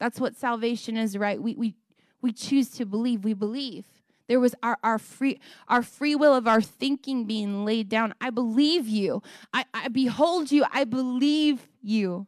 that's 0.00 0.18
what 0.18 0.34
salvation 0.34 0.96
is, 0.96 1.16
right? 1.16 1.40
We, 1.40 1.54
we, 1.54 1.76
we 2.20 2.32
choose 2.32 2.68
to 2.70 2.84
believe, 2.84 3.22
we 3.22 3.32
believe. 3.32 3.86
There 4.26 4.40
was 4.40 4.56
our, 4.60 4.76
our 4.82 4.98
free 4.98 5.40
our 5.68 5.82
free 5.82 6.16
will 6.16 6.34
of 6.34 6.48
our 6.48 6.60
thinking 6.60 7.26
being 7.26 7.64
laid 7.64 7.88
down. 7.88 8.14
I 8.20 8.30
believe 8.30 8.88
you. 8.88 9.22
I, 9.52 9.66
I 9.72 9.86
behold 9.86 10.50
you. 10.50 10.64
I 10.72 10.82
believe 10.82 11.68
you. 11.80 12.26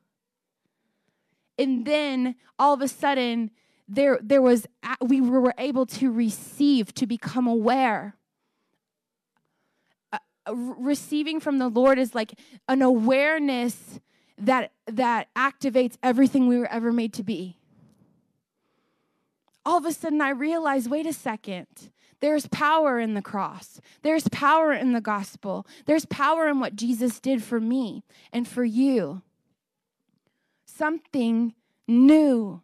And 1.58 1.84
then 1.84 2.36
all 2.60 2.74
of 2.74 2.82
a 2.82 2.88
sudden, 2.88 3.50
there 3.88 4.18
there 4.22 4.42
was 4.42 4.66
we 5.00 5.20
were 5.20 5.54
able 5.58 5.86
to 5.86 6.12
receive, 6.12 6.94
to 6.94 7.06
become 7.06 7.48
aware. 7.48 8.16
Uh, 10.46 10.54
receiving 10.54 11.40
from 11.40 11.58
the 11.58 11.68
Lord 11.68 11.98
is 11.98 12.14
like 12.14 12.38
an 12.68 12.82
awareness 12.82 14.00
that 14.38 14.72
that 14.86 15.28
activates 15.34 15.96
everything 16.02 16.48
we 16.48 16.58
were 16.58 16.70
ever 16.70 16.92
made 16.92 17.12
to 17.14 17.22
be 17.22 17.56
all 19.64 19.78
of 19.78 19.84
a 19.84 19.92
sudden 19.92 20.20
I 20.20 20.30
realize 20.30 20.88
wait 20.88 21.06
a 21.06 21.12
second. 21.12 21.66
There's 22.20 22.46
power 22.48 23.00
in 23.00 23.14
the 23.14 23.22
cross. 23.22 23.80
There's 24.02 24.28
power 24.28 24.72
in 24.72 24.92
the 24.92 25.00
gospel. 25.00 25.66
There's 25.86 26.06
power 26.06 26.48
in 26.48 26.60
what 26.60 26.76
Jesus 26.76 27.18
did 27.18 27.42
for 27.42 27.58
me 27.60 28.04
and 28.32 28.46
for 28.46 28.64
you. 28.64 29.22
Something 30.64 31.54
new. 31.88 32.62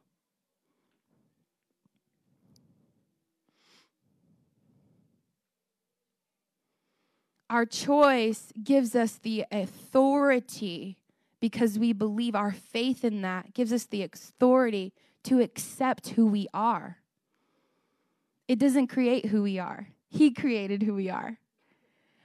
Our 7.51 7.65
choice 7.65 8.53
gives 8.63 8.95
us 8.95 9.15
the 9.15 9.45
authority 9.51 10.99
because 11.41 11.79
we 11.79 11.93
believe 11.93 12.35
our 12.35 12.53
faith 12.53 13.05
in 13.05 13.23
that 13.23 13.55
gives 13.55 13.73
us 13.73 13.85
the 13.85 14.03
authority 14.03 14.93
to 15.25 15.41
accept 15.41 16.11
who 16.11 16.27
we 16.27 16.47
are. 16.53 16.99
It 18.49 18.59
doesn't 18.59 18.89
create 18.89 19.27
who 19.27 19.43
we 19.43 19.59
are, 19.59 19.89
He 20.09 20.31
created 20.31 20.83
who 20.83 20.95
we 20.95 21.09
are. 21.09 21.39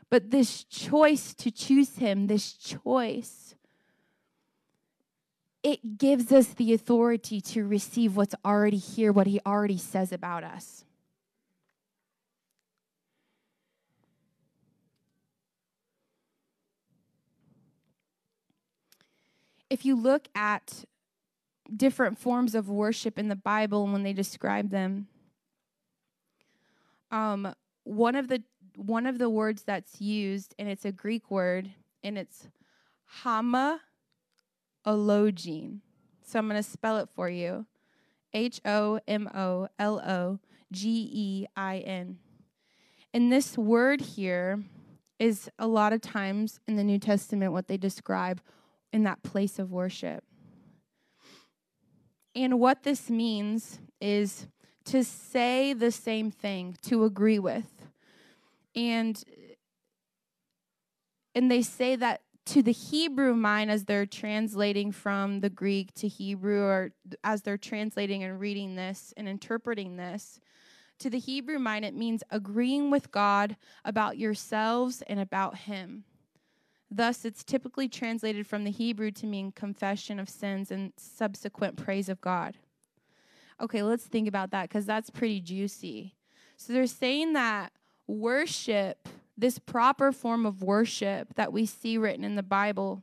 But 0.10 0.30
this 0.32 0.64
choice 0.64 1.34
to 1.36 1.52
choose 1.52 1.98
Him, 1.98 2.28
this 2.28 2.54
choice, 2.54 3.56
it 5.64 5.98
gives 5.98 6.32
us 6.32 6.48
the 6.48 6.74
authority 6.74 7.40
to 7.42 7.66
receive 7.66 8.16
what's 8.16 8.36
already 8.44 8.78
here, 8.78 9.12
what 9.12 9.28
He 9.28 9.40
already 9.46 9.78
says 9.78 10.12
about 10.12 10.44
us. 10.44 10.84
If 19.74 19.86
you 19.86 19.96
look 19.96 20.28
at 20.36 20.86
different 21.76 22.20
forms 22.20 22.54
of 22.54 22.70
worship 22.70 23.18
in 23.18 23.28
the 23.28 23.36
Bible 23.36 23.88
when 23.88 24.04
they 24.04 24.14
describe 24.14 24.70
them. 24.70 25.08
Um, 27.10 27.56
one 27.84 28.16
of 28.16 28.28
the 28.28 28.44
one 28.76 29.08
of 29.08 29.18
the 29.18 29.32
words 29.32 29.64
that's 29.64 30.00
used, 30.00 30.54
and 30.60 30.70
it's 30.70 30.86
a 30.86 30.92
Greek 30.92 31.32
word, 31.32 31.72
and 32.04 32.20
it's 32.20 32.50
hama 33.06 33.82
ologene. 34.86 35.80
So 36.24 36.38
I'm 36.38 36.48
going 36.48 36.62
to 36.62 36.70
spell 36.70 37.00
it 37.00 37.10
for 37.10 37.28
you. 37.28 37.66
H 38.32 38.62
O 38.66 39.00
M 39.08 39.28
O 39.34 39.70
L 39.80 40.00
O 40.00 40.38
G 40.72 41.10
E 41.12 41.46
I 41.56 41.80
N. 41.80 42.20
And 43.12 43.32
this 43.32 43.58
word 43.58 44.02
here 44.02 44.64
is 45.18 45.50
a 45.58 45.66
lot 45.66 45.94
of 45.94 46.02
times 46.02 46.60
in 46.68 46.76
the 46.76 46.84
New 46.84 47.00
Testament 47.00 47.54
what 47.54 47.68
they 47.68 47.78
describe 47.78 48.40
in 48.94 49.04
that 49.04 49.24
place 49.24 49.60
of 49.60 49.72
worship. 49.72 50.24
And 52.36 52.60
what 52.60 52.84
this 52.84 53.10
means 53.10 53.80
is 54.00 54.48
to 54.86 55.04
say 55.04 55.74
the 55.74 55.92
same 55.92 56.32
thing, 56.32 56.78
to 56.84 57.04
agree 57.04 57.40
with. 57.40 57.88
And 58.76 59.22
and 61.36 61.50
they 61.50 61.64
say 61.64 61.96
that 61.96 62.22
to 62.46 62.62
the 62.62 62.72
Hebrew 62.72 63.34
mind 63.34 63.72
as 63.72 63.86
they're 63.86 64.06
translating 64.06 64.92
from 64.92 65.40
the 65.40 65.50
Greek 65.50 65.94
to 65.96 66.08
Hebrew 66.08 66.62
or 66.62 66.92
as 67.24 67.42
they're 67.42 67.58
translating 67.58 68.24
and 68.24 68.40
reading 68.40 68.76
this 68.76 69.14
and 69.18 69.28
interpreting 69.28 69.96
this, 69.96 70.40
to 71.00 71.10
the 71.10 71.20
Hebrew 71.20 71.58
mind, 71.58 71.86
it 71.86 71.96
means 71.96 72.24
agreeing 72.30 72.92
with 72.92 73.12
God 73.12 73.56
about 73.84 74.18
yourselves 74.18 75.02
and 75.08 75.20
about 75.20 75.58
Him. 75.60 76.04
Thus, 76.96 77.26
it's 77.26 77.44
typically 77.44 77.90
translated 77.90 78.46
from 78.46 78.66
the 78.66 78.72
Hebrew 78.72 79.10
to 79.12 79.26
mean 79.26 79.52
confession 79.52 80.20
of 80.20 80.30
sins 80.30 80.70
and 80.70 80.94
subsequent 80.96 81.76
praise 81.76 82.08
of 82.08 82.22
God. 82.22 82.58
Okay, 83.60 83.82
let's 83.82 84.06
think 84.06 84.28
about 84.28 84.52
that 84.52 84.70
because 84.70 84.86
that's 84.86 85.10
pretty 85.10 85.42
juicy. 85.42 86.14
So 86.56 86.72
they're 86.72 86.86
saying 86.86 87.34
that 87.34 87.72
worship 88.06 89.08
this 89.38 89.58
proper 89.58 90.12
form 90.12 90.46
of 90.46 90.62
worship 90.62 91.34
that 91.36 91.52
we 91.52 91.66
see 91.66 91.98
written 91.98 92.24
in 92.24 92.36
the 92.36 92.44
Bible, 92.44 93.02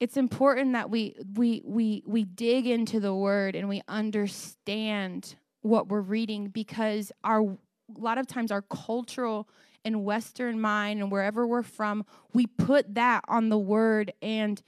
it's 0.00 0.16
important 0.16 0.72
that 0.72 0.90
we 0.90 1.14
we 1.36 1.62
we 1.64 2.02
we 2.04 2.24
dig 2.24 2.66
into 2.66 2.98
the 2.98 3.14
word 3.14 3.54
and 3.54 3.68
we 3.68 3.82
understand 3.86 5.36
what 5.60 5.88
we're 5.88 6.00
reading 6.00 6.48
because 6.48 7.12
our 7.22 7.42
a 7.42 7.56
lot 8.00 8.18
of 8.18 8.26
times 8.26 8.50
our 8.50 8.62
cultural 8.62 9.48
and 9.84 10.04
western 10.04 10.60
mind 10.60 11.00
and 11.00 11.10
wherever 11.10 11.46
we're 11.46 11.62
from 11.62 12.04
we 12.32 12.46
put 12.46 12.94
that 12.94 13.24
on 13.28 13.48
the 13.48 13.58
word 13.58 14.12
and 14.22 14.62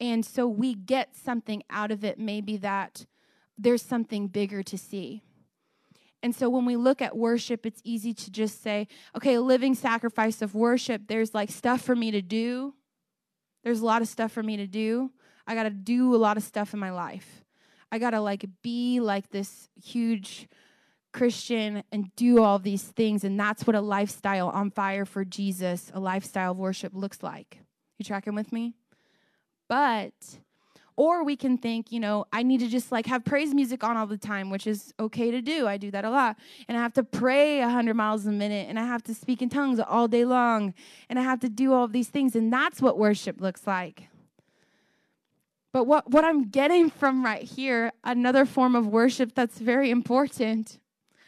and 0.00 0.24
so 0.26 0.46
we 0.46 0.74
get 0.74 1.14
something 1.16 1.62
out 1.70 1.90
of 1.90 2.04
it 2.04 2.18
maybe 2.18 2.56
that 2.56 3.06
there's 3.58 3.82
something 3.82 4.28
bigger 4.28 4.62
to 4.62 4.76
see 4.78 5.22
and 6.22 6.34
so 6.34 6.48
when 6.48 6.64
we 6.64 6.76
look 6.76 7.02
at 7.02 7.16
worship, 7.16 7.66
it's 7.66 7.80
easy 7.82 8.14
to 8.14 8.30
just 8.30 8.62
say, 8.62 8.86
okay, 9.16 9.38
living 9.38 9.74
sacrifice 9.74 10.40
of 10.40 10.54
worship, 10.54 11.02
there's 11.08 11.34
like 11.34 11.50
stuff 11.50 11.82
for 11.82 11.96
me 11.96 12.12
to 12.12 12.22
do. 12.22 12.74
There's 13.64 13.80
a 13.80 13.84
lot 13.84 14.02
of 14.02 14.08
stuff 14.08 14.30
for 14.30 14.42
me 14.42 14.56
to 14.58 14.66
do. 14.66 15.10
I 15.46 15.54
got 15.54 15.64
to 15.64 15.70
do 15.70 16.14
a 16.14 16.18
lot 16.18 16.36
of 16.36 16.44
stuff 16.44 16.74
in 16.74 16.80
my 16.80 16.90
life. 16.90 17.44
I 17.90 17.98
got 17.98 18.10
to 18.10 18.20
like 18.20 18.44
be 18.62 19.00
like 19.00 19.30
this 19.30 19.68
huge 19.82 20.48
Christian 21.12 21.84
and 21.92 22.14
do 22.16 22.42
all 22.42 22.58
these 22.58 22.82
things. 22.82 23.24
And 23.24 23.38
that's 23.38 23.66
what 23.66 23.76
a 23.76 23.80
lifestyle 23.80 24.48
on 24.48 24.70
fire 24.70 25.04
for 25.04 25.24
Jesus, 25.24 25.90
a 25.94 26.00
lifestyle 26.00 26.52
of 26.52 26.58
worship 26.58 26.92
looks 26.94 27.22
like. 27.22 27.58
You 27.98 28.04
tracking 28.04 28.34
with 28.34 28.52
me? 28.52 28.74
But 29.68 30.12
or 30.96 31.24
we 31.24 31.36
can 31.36 31.56
think, 31.56 31.90
you 31.90 32.00
know, 32.00 32.26
I 32.32 32.42
need 32.42 32.60
to 32.60 32.68
just 32.68 32.92
like 32.92 33.06
have 33.06 33.24
praise 33.24 33.54
music 33.54 33.82
on 33.82 33.96
all 33.96 34.06
the 34.06 34.18
time, 34.18 34.50
which 34.50 34.66
is 34.66 34.92
okay 35.00 35.30
to 35.30 35.40
do. 35.40 35.66
I 35.66 35.76
do 35.76 35.90
that 35.90 36.04
a 36.04 36.10
lot. 36.10 36.36
And 36.68 36.76
I 36.76 36.82
have 36.82 36.92
to 36.94 37.02
pray 37.02 37.60
100 37.60 37.94
miles 37.94 38.26
a 38.26 38.32
minute 38.32 38.68
and 38.68 38.78
I 38.78 38.84
have 38.84 39.02
to 39.04 39.14
speak 39.14 39.40
in 39.40 39.48
tongues 39.48 39.80
all 39.80 40.06
day 40.06 40.24
long 40.24 40.74
and 41.08 41.18
I 41.18 41.22
have 41.22 41.40
to 41.40 41.48
do 41.48 41.72
all 41.72 41.84
of 41.84 41.92
these 41.92 42.08
things. 42.08 42.36
And 42.36 42.52
that's 42.52 42.82
what 42.82 42.98
worship 42.98 43.40
looks 43.40 43.66
like. 43.66 44.08
But 45.72 45.84
what, 45.84 46.10
what 46.10 46.24
I'm 46.24 46.50
getting 46.50 46.90
from 46.90 47.24
right 47.24 47.42
here, 47.42 47.92
another 48.04 48.44
form 48.44 48.76
of 48.76 48.86
worship 48.86 49.34
that's 49.34 49.58
very 49.58 49.90
important, 49.90 50.78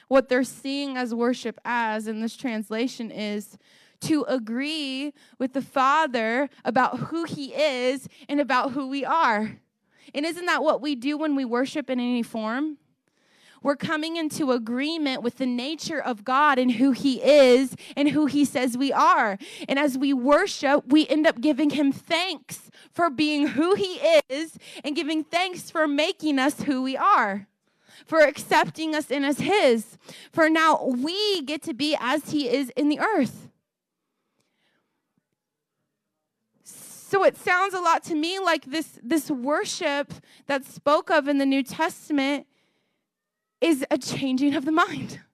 what 0.08 0.28
they're 0.28 0.44
seeing 0.44 0.96
as 0.96 1.14
worship 1.14 1.58
as 1.64 2.06
in 2.06 2.20
this 2.20 2.36
translation 2.36 3.10
is 3.10 3.58
to 4.00 4.24
agree 4.28 5.12
with 5.38 5.52
the 5.52 5.62
Father 5.62 6.48
about 6.64 6.98
who 6.98 7.24
He 7.24 7.54
is 7.54 8.08
and 8.28 8.40
about 8.40 8.72
who 8.72 8.88
we 8.88 9.04
are. 9.04 9.58
And 10.14 10.26
isn't 10.26 10.46
that 10.46 10.62
what 10.62 10.80
we 10.80 10.94
do 10.94 11.16
when 11.16 11.34
we 11.34 11.44
worship 11.44 11.88
in 11.88 11.98
any 11.98 12.22
form? 12.22 12.78
We're 13.62 13.76
coming 13.76 14.16
into 14.16 14.52
agreement 14.52 15.22
with 15.22 15.38
the 15.38 15.46
nature 15.46 15.98
of 15.98 16.22
God 16.22 16.58
and 16.58 16.72
who 16.72 16.92
He 16.92 17.22
is 17.22 17.74
and 17.96 18.10
who 18.10 18.26
He 18.26 18.44
says 18.44 18.76
we 18.76 18.92
are. 18.92 19.38
And 19.66 19.78
as 19.78 19.96
we 19.96 20.12
worship, 20.12 20.84
we 20.86 21.08
end 21.08 21.26
up 21.26 21.40
giving 21.40 21.70
Him 21.70 21.90
thanks 21.90 22.70
for 22.92 23.08
being 23.08 23.48
who 23.48 23.74
He 23.74 24.00
is 24.28 24.58
and 24.84 24.94
giving 24.94 25.24
thanks 25.24 25.70
for 25.70 25.88
making 25.88 26.38
us 26.38 26.62
who 26.64 26.82
we 26.82 26.94
are 26.94 27.48
for 28.04 28.20
accepting 28.20 28.94
us 28.94 29.10
in 29.10 29.24
as 29.24 29.38
His. 29.38 29.98
For 30.32 30.48
now 30.48 30.84
we 30.84 31.42
get 31.42 31.62
to 31.62 31.74
be 31.74 31.96
as 31.98 32.30
He 32.30 32.48
is 32.48 32.70
in 32.70 32.88
the 32.88 33.00
earth. 33.00 33.48
So 36.64 37.24
it 37.24 37.36
sounds 37.36 37.74
a 37.74 37.80
lot 37.80 38.02
to 38.04 38.14
me 38.14 38.38
like 38.38 38.64
this, 38.64 38.98
this 39.02 39.30
worship 39.30 40.12
that's 40.46 40.72
spoke 40.72 41.10
of 41.10 41.28
in 41.28 41.38
the 41.38 41.46
New 41.46 41.62
Testament 41.62 42.46
is 43.60 43.84
a 43.90 43.98
changing 43.98 44.54
of 44.54 44.64
the 44.64 44.72
mind. 44.72 45.20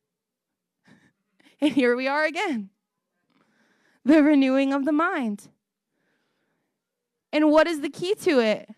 And 1.63 1.75
here 1.75 1.95
we 1.95 2.09
are 2.09 2.25
again 2.25 2.71
the 4.05 4.23
renewing 4.23 4.73
of 4.73 4.85
the 4.85 4.93
mind. 4.93 5.49
And 7.33 7.51
what 7.51 7.67
is 7.67 7.81
the 7.81 7.91
key 7.91 8.15
to 8.23 8.41
it? 8.41 8.69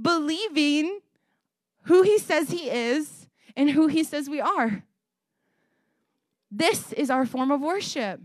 Believing 0.00 1.00
who 1.86 2.02
he 2.02 2.18
says 2.18 2.50
he 2.50 2.70
is 2.70 3.28
and 3.56 3.70
who 3.70 3.86
he 3.86 4.04
says 4.04 4.28
we 4.28 4.40
are. 4.40 4.84
This 6.50 6.92
is 6.92 7.10
our 7.10 7.26
form 7.26 7.50
of 7.50 7.60
worship 7.60 8.20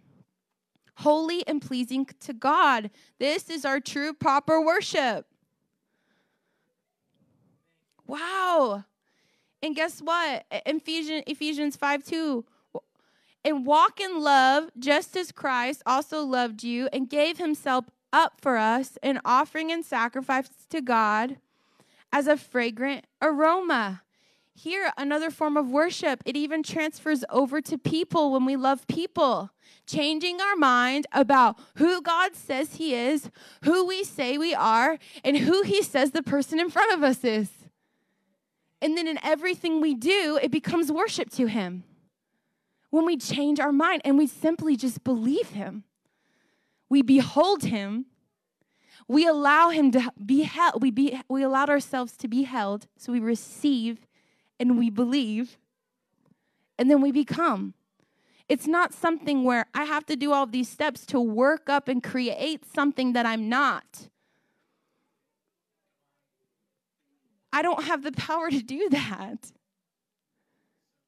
holy 1.02 1.46
and 1.48 1.62
pleasing 1.62 2.08
to 2.22 2.34
God. 2.34 2.90
This 3.20 3.50
is 3.50 3.66
our 3.66 3.80
true, 3.80 4.14
proper 4.14 4.62
worship. 4.62 5.26
Wow. 8.08 8.86
And 9.62 9.76
guess 9.76 10.00
what? 10.00 10.46
Ephesians, 10.66 11.24
Ephesians 11.28 11.76
5 11.76 12.04
2. 12.04 12.46
And 13.44 13.66
walk 13.66 14.00
in 14.00 14.22
love, 14.22 14.70
just 14.78 15.18
as 15.18 15.32
Christ 15.32 15.82
also 15.86 16.24
loved 16.24 16.64
you 16.64 16.88
and 16.94 17.10
gave 17.10 17.40
himself 17.40 17.86
up 18.14 18.40
for 18.40 18.58
us, 18.58 18.98
an 19.02 19.20
offering 19.26 19.72
and 19.72 19.84
sacrifice 19.84 20.50
to 20.70 20.82
God 20.82 21.38
as 22.12 22.28
a 22.28 22.38
fragrant 22.38 23.06
aroma. 23.22 24.04
Here, 24.54 24.92
another 24.98 25.32
form 25.32 25.58
of 25.58 25.70
worship, 25.70 26.22
it 26.26 26.36
even 26.36 26.62
transfers 26.62 27.24
over 27.30 27.62
to 27.62 27.78
people 27.78 28.32
when 28.32 28.46
we 28.46 28.56
love 28.56 28.86
people 28.88 29.50
changing 29.88 30.40
our 30.40 30.56
mind 30.56 31.08
about 31.12 31.58
who 31.76 32.02
God 32.02 32.36
says 32.36 32.76
He 32.76 32.94
is, 32.94 33.30
who 33.64 33.86
we 33.86 34.04
say 34.04 34.38
we 34.38 34.54
are, 34.54 34.98
and 35.24 35.38
who 35.38 35.64
He 35.64 35.82
says 35.82 36.12
the 36.12 36.24
person 36.24 36.60
in 36.60 36.70
front 36.70 36.94
of 36.94 37.04
us 37.04 37.24
is. 37.24 37.50
And 38.82 38.98
then 38.98 39.08
in 39.08 39.20
everything 39.24 39.80
we 39.80 39.94
do, 39.94 40.40
it 40.42 40.52
becomes 40.52 40.92
worship 40.92 41.30
to 41.32 41.46
Him. 41.46 41.84
When 42.90 43.06
we 43.06 43.16
change 43.18 43.60
our 43.60 43.72
mind 43.72 44.02
and 44.04 44.18
we 44.18 44.28
simply 44.28 44.76
just 44.76 45.04
believe 45.04 45.50
Him, 45.50 45.84
we 46.90 47.02
behold 47.02 47.64
Him. 47.64 48.06
We 49.12 49.28
allow 49.28 49.72
him 49.72 49.92
to 49.92 50.10
be 50.26 50.44
held. 50.44 50.82
We, 50.82 50.90
be, 50.90 51.20
we 51.28 51.44
allowed 51.44 51.70
ourselves 51.70 52.16
to 52.16 52.30
be 52.30 52.44
held. 52.44 52.88
So 52.96 53.12
we 53.12 53.20
receive 53.20 54.08
and 54.58 54.80
we 54.80 54.90
believe. 54.90 55.58
And 56.80 56.90
then 56.90 57.02
we 57.02 57.12
become. 57.12 57.74
It's 58.48 58.68
not 58.68 58.94
something 58.94 59.44
where 59.44 59.66
I 59.74 59.84
have 59.84 60.06
to 60.06 60.16
do 60.16 60.32
all 60.32 60.46
these 60.46 60.70
steps 60.70 61.06
to 61.08 61.20
work 61.20 61.70
up 61.70 61.90
and 61.90 62.02
create 62.02 62.64
something 62.74 63.12
that 63.12 63.26
I'm 63.26 63.50
not. 63.50 64.08
I 67.52 67.62
don't 67.62 67.84
have 67.84 68.04
the 68.04 68.12
power 68.14 68.50
to 68.50 68.62
do 68.62 68.88
that. 68.92 69.52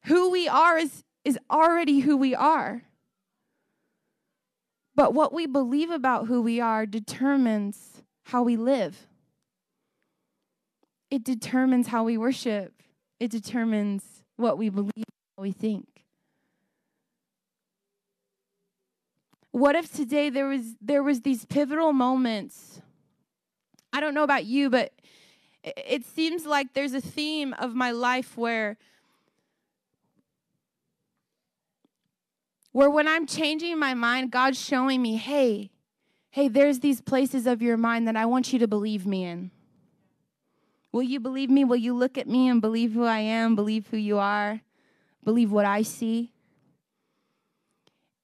Who 0.08 0.30
we 0.30 0.50
are 0.50 0.78
is, 0.78 1.06
is 1.24 1.39
already 1.50 2.02
who 2.02 2.18
we 2.18 2.36
are. 2.36 2.84
But 4.94 5.13
what 5.13 5.34
we 5.34 5.48
believe 5.48 5.89
about 5.89 6.28
who 6.28 6.42
we 6.42 6.60
are 6.60 6.86
determines 6.86 7.92
how 8.23 8.43
we 8.43 8.55
live. 8.55 9.07
It 11.09 11.23
determines 11.23 11.88
how 11.88 12.03
we 12.03 12.17
worship. 12.17 12.81
It 13.19 13.29
determines 13.29 14.03
what 14.36 14.57
we 14.57 14.69
believe, 14.69 15.05
what 15.36 15.43
we 15.43 15.51
think. 15.51 15.88
What 19.51 19.75
if 19.75 19.93
today 19.93 20.29
there 20.29 20.47
was 20.47 20.75
there 20.81 21.03
was 21.03 21.21
these 21.21 21.45
pivotal 21.45 21.93
moments? 21.93 22.81
I 23.91 23.99
don't 23.99 24.15
know 24.15 24.23
about 24.23 24.45
you, 24.45 24.71
but 24.71 24.91
it 25.63 26.05
seems 26.05 26.45
like 26.45 26.73
there's 26.73 26.93
a 26.93 27.01
theme 27.01 27.53
of 27.59 27.75
my 27.75 27.91
life 27.91 28.36
where 28.36 28.77
Where 32.73 32.89
when 32.89 33.07
I'm 33.07 33.27
changing 33.27 33.77
my 33.77 33.93
mind, 33.93 34.31
God's 34.31 34.59
showing 34.59 34.99
me, 34.99 35.15
hey, 35.15 35.69
hey, 36.34 36.48
there's 36.48 36.80
these 36.80 37.00
places 37.00 37.46
of 37.46 37.62
your 37.62 37.78
mind 37.78 38.08
that 38.08 38.15
I 38.15 38.26
want 38.26 38.52
you 38.52 38.58
to 38.58 38.67
believe 38.67 39.06
me 39.06 39.24
in. 39.24 39.52
Will 40.91 41.04
you 41.04 41.19
believe 41.19 41.52
me? 41.52 41.63
Will 41.63 41.76
you 41.76 41.93
look 41.93 42.17
at 42.17 42.28
me 42.28 42.50
and 42.50 42.60
believe 42.60 42.93
who 42.93 43.04
I 43.04 43.19
am, 43.19 43.56
believe 43.56 43.88
who 43.89 43.98
you 43.98 44.17
are, 44.17 44.62
believe 45.24 45.52
what 45.52 45.65
I 45.65 45.84
see? 45.84 46.34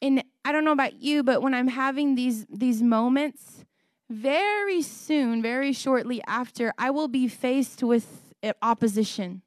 And 0.02 0.24
I 0.43 0.52
don't 0.52 0.65
know 0.65 0.72
about 0.72 1.00
you, 1.00 1.22
but 1.22 1.43
when 1.43 1.54
I'm 1.54 1.67
having 1.67 2.15
these 2.15 2.48
these 2.50 2.82
moments, 2.82 3.63
very 4.10 4.82
soon, 4.82 5.43
very 5.43 5.72
shortly 5.72 6.19
after, 6.26 6.74
I 6.80 6.89
will 6.89 7.10
be 7.10 7.28
faced 7.28 7.84
with 7.84 8.34
opposition. 8.63 9.43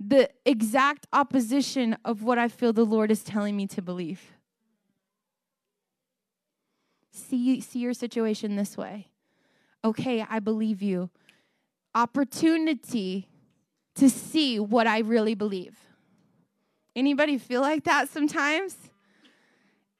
The 0.00 0.28
exact 0.44 1.06
opposition 1.12 1.96
of 2.04 2.24
what 2.24 2.36
I 2.36 2.48
feel 2.48 2.72
the 2.72 2.84
Lord 2.84 3.12
is 3.12 3.22
telling 3.22 3.56
me 3.56 3.68
to 3.68 3.80
believe. 3.80 4.35
See, 7.16 7.60
see 7.60 7.78
your 7.78 7.94
situation 7.94 8.56
this 8.56 8.76
way. 8.76 9.08
Okay, 9.82 10.24
I 10.28 10.38
believe 10.38 10.82
you. 10.82 11.08
Opportunity 11.94 13.28
to 13.94 14.10
see 14.10 14.60
what 14.60 14.86
I 14.86 14.98
really 14.98 15.34
believe. 15.34 15.78
Anybody 16.94 17.38
feel 17.38 17.62
like 17.62 17.84
that 17.84 18.10
sometimes? 18.10 18.76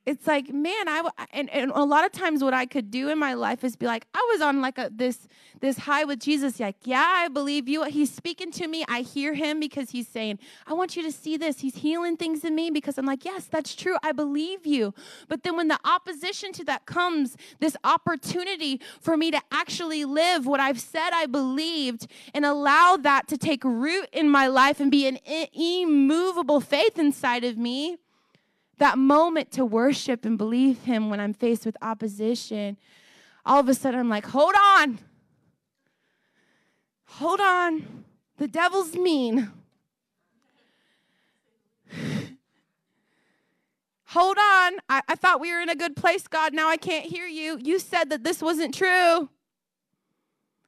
It's 0.07 0.27
like 0.27 0.53
man 0.53 0.89
i 0.89 1.03
and, 1.33 1.51
and 1.51 1.71
a 1.75 1.85
lot 1.85 2.05
of 2.07 2.13
times 2.13 2.43
what 2.43 2.55
i 2.55 2.65
could 2.65 2.91
do 2.91 3.09
in 3.11 3.19
my 3.19 3.35
life 3.35 3.65
is 3.65 3.77
be 3.77 3.87
like 3.87 4.07
i 4.15 4.29
was 4.33 4.41
on 4.41 4.61
like 4.61 4.79
a 4.79 4.89
this 4.93 5.29
this 5.61 5.79
high 5.79 6.05
with 6.05 6.21
jesus. 6.21 6.61
Like 6.61 6.77
yeah 6.85 7.05
i 7.05 7.29
believe 7.29 7.69
you. 7.69 7.85
He's 7.85 8.13
speaking 8.13 8.51
to 8.53 8.69
me. 8.69 8.85
I 8.89 9.01
hear 9.01 9.35
him 9.35 9.59
because 9.59 9.91
he's 9.91 10.09
saying 10.09 10.39
i 10.67 10.73
want 10.73 10.97
you 10.97 11.03
to 11.03 11.13
see 11.13 11.37
this. 11.37 11.61
He's 11.61 11.77
healing 11.77 12.17
things 12.17 12.45
in 12.45 12.55
me 12.55 12.71
because 12.71 12.99
i'm 12.99 13.07
like 13.07 13.25
yes 13.25 13.47
that's 13.47 13.75
true. 13.75 13.97
I 14.03 14.13
believe 14.13 14.67
you. 14.67 14.95
But 15.29 15.43
then 15.43 15.57
when 15.57 15.69
the 15.69 15.81
opposition 15.85 16.53
to 16.53 16.65
that 16.65 16.87
comes 16.87 17.37
this 17.59 17.77
opportunity 17.85 18.81
for 19.01 19.17
me 19.17 19.31
to 19.31 19.41
actually 19.51 20.05
live 20.05 20.47
what 20.47 20.61
i've 20.61 20.81
said 20.81 21.11
i 21.13 21.27
believed 21.27 22.07
and 22.35 22.45
allow 22.45 22.97
that 22.97 23.27
to 23.29 23.37
take 23.37 23.65
root 23.65 24.09
in 24.13 24.29
my 24.29 24.47
life 24.47 24.81
and 24.81 24.91
be 24.91 25.07
an 25.07 25.19
immovable 25.53 26.61
faith 26.61 26.99
inside 26.99 27.45
of 27.45 27.57
me 27.57 27.97
that 28.79 28.99
moment 28.99 29.51
to 29.53 29.65
worship 29.65 30.25
and 30.25 30.37
believe 30.37 30.83
Him 30.83 31.09
when 31.11 31.21
I'm 31.21 31.33
faced 31.33 31.65
with 31.65 31.77
opposition, 31.81 32.77
all 33.45 33.61
of 33.61 33.69
a 33.69 33.75
sudden 33.75 34.01
I'm 34.01 34.09
like, 34.09 34.27
hold 34.27 34.55
on. 34.55 34.99
Hold 37.07 37.41
on. 37.41 38.05
The 38.39 38.49
devil's 38.49 38.95
mean. 38.95 39.51
hold 44.07 44.37
on. 44.37 44.73
I, 44.89 45.03
I, 45.09 45.15
thought 45.15 45.41
we 45.41 45.53
were 45.53 45.61
in 45.61 45.69
a 45.69 45.77
good 45.77 45.97
place, 45.97 46.27
God. 46.27 46.53
Now 46.53 46.69
I 46.69 46.77
can't 46.77 47.07
hear 47.07 47.27
you. 47.27 47.59
You 47.63 47.79
said 47.79 48.11
that 48.11 48.25
this 48.25 48.43
wasn't 48.43 48.75
true. 48.75 49.31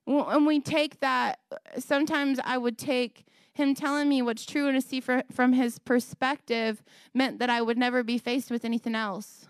And 0.07 0.47
we 0.47 0.61
take 0.61 1.01
that, 1.01 1.41
sometimes 1.79 2.41
I 2.43 2.57
would 2.57 2.79
take 2.79 3.27
him 3.59 3.75
telling 3.75 4.09
me 4.09 4.23
what's 4.23 4.47
true 4.47 4.69
and 4.69 4.81
to 4.81 4.87
see 4.87 5.01
for, 5.01 5.23
from 5.31 5.53
his 5.53 5.79
perspective 5.79 6.83
meant 7.13 7.39
that 7.39 7.51
I 7.51 7.61
would 7.61 7.77
never 7.77 8.03
be 8.03 8.19
faced 8.19 8.51
with 8.51 8.65
anything 8.65 8.95
else. 8.95 9.47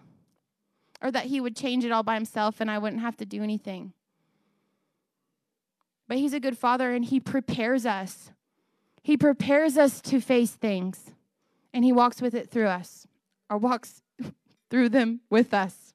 Or 1.00 1.12
that 1.12 1.26
he 1.26 1.40
would 1.40 1.54
change 1.54 1.84
it 1.84 1.92
all 1.92 2.02
by 2.02 2.14
himself 2.14 2.60
and 2.60 2.70
I 2.70 2.78
wouldn't 2.78 3.02
have 3.02 3.16
to 3.18 3.24
do 3.24 3.42
anything. 3.42 3.92
But 6.08 6.18
he's 6.18 6.32
a 6.32 6.40
good 6.40 6.58
father 6.58 6.92
and 6.92 7.04
he 7.04 7.20
prepares 7.20 7.86
us. 7.86 8.32
He 9.02 9.16
prepares 9.16 9.78
us 9.78 10.00
to 10.02 10.20
face 10.20 10.52
things 10.52 11.12
and 11.72 11.84
he 11.84 11.92
walks 11.92 12.20
with 12.20 12.34
it 12.34 12.50
through 12.50 12.66
us 12.66 13.06
or 13.48 13.58
walks 13.58 14.02
through 14.70 14.88
them 14.88 15.20
with 15.30 15.54
us. 15.54 15.87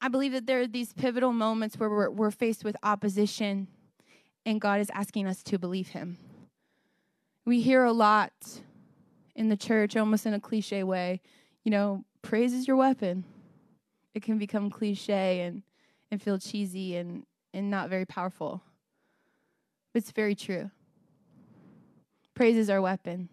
I 0.00 0.08
believe 0.08 0.32
that 0.32 0.46
there 0.46 0.60
are 0.60 0.66
these 0.66 0.92
pivotal 0.92 1.32
moments 1.32 1.78
where 1.78 1.90
we're, 1.90 2.10
we're 2.10 2.30
faced 2.30 2.64
with 2.64 2.76
opposition 2.82 3.66
and 4.46 4.60
God 4.60 4.80
is 4.80 4.90
asking 4.94 5.26
us 5.26 5.42
to 5.44 5.58
believe 5.58 5.88
Him. 5.88 6.18
We 7.44 7.60
hear 7.60 7.84
a 7.84 7.92
lot 7.92 8.32
in 9.34 9.48
the 9.48 9.56
church, 9.56 9.96
almost 9.96 10.26
in 10.26 10.34
a 10.34 10.40
cliche 10.40 10.82
way, 10.82 11.20
you 11.64 11.70
know, 11.70 12.04
praise 12.22 12.52
is 12.52 12.66
your 12.66 12.76
weapon. 12.76 13.24
It 14.14 14.22
can 14.22 14.38
become 14.38 14.70
cliche 14.70 15.42
and, 15.42 15.62
and 16.10 16.22
feel 16.22 16.38
cheesy 16.38 16.96
and, 16.96 17.24
and 17.52 17.70
not 17.70 17.90
very 17.90 18.06
powerful. 18.06 18.62
But 19.92 20.02
it's 20.02 20.12
very 20.12 20.34
true. 20.34 20.70
Praise 22.34 22.56
is 22.56 22.70
our 22.70 22.80
weapon. 22.80 23.28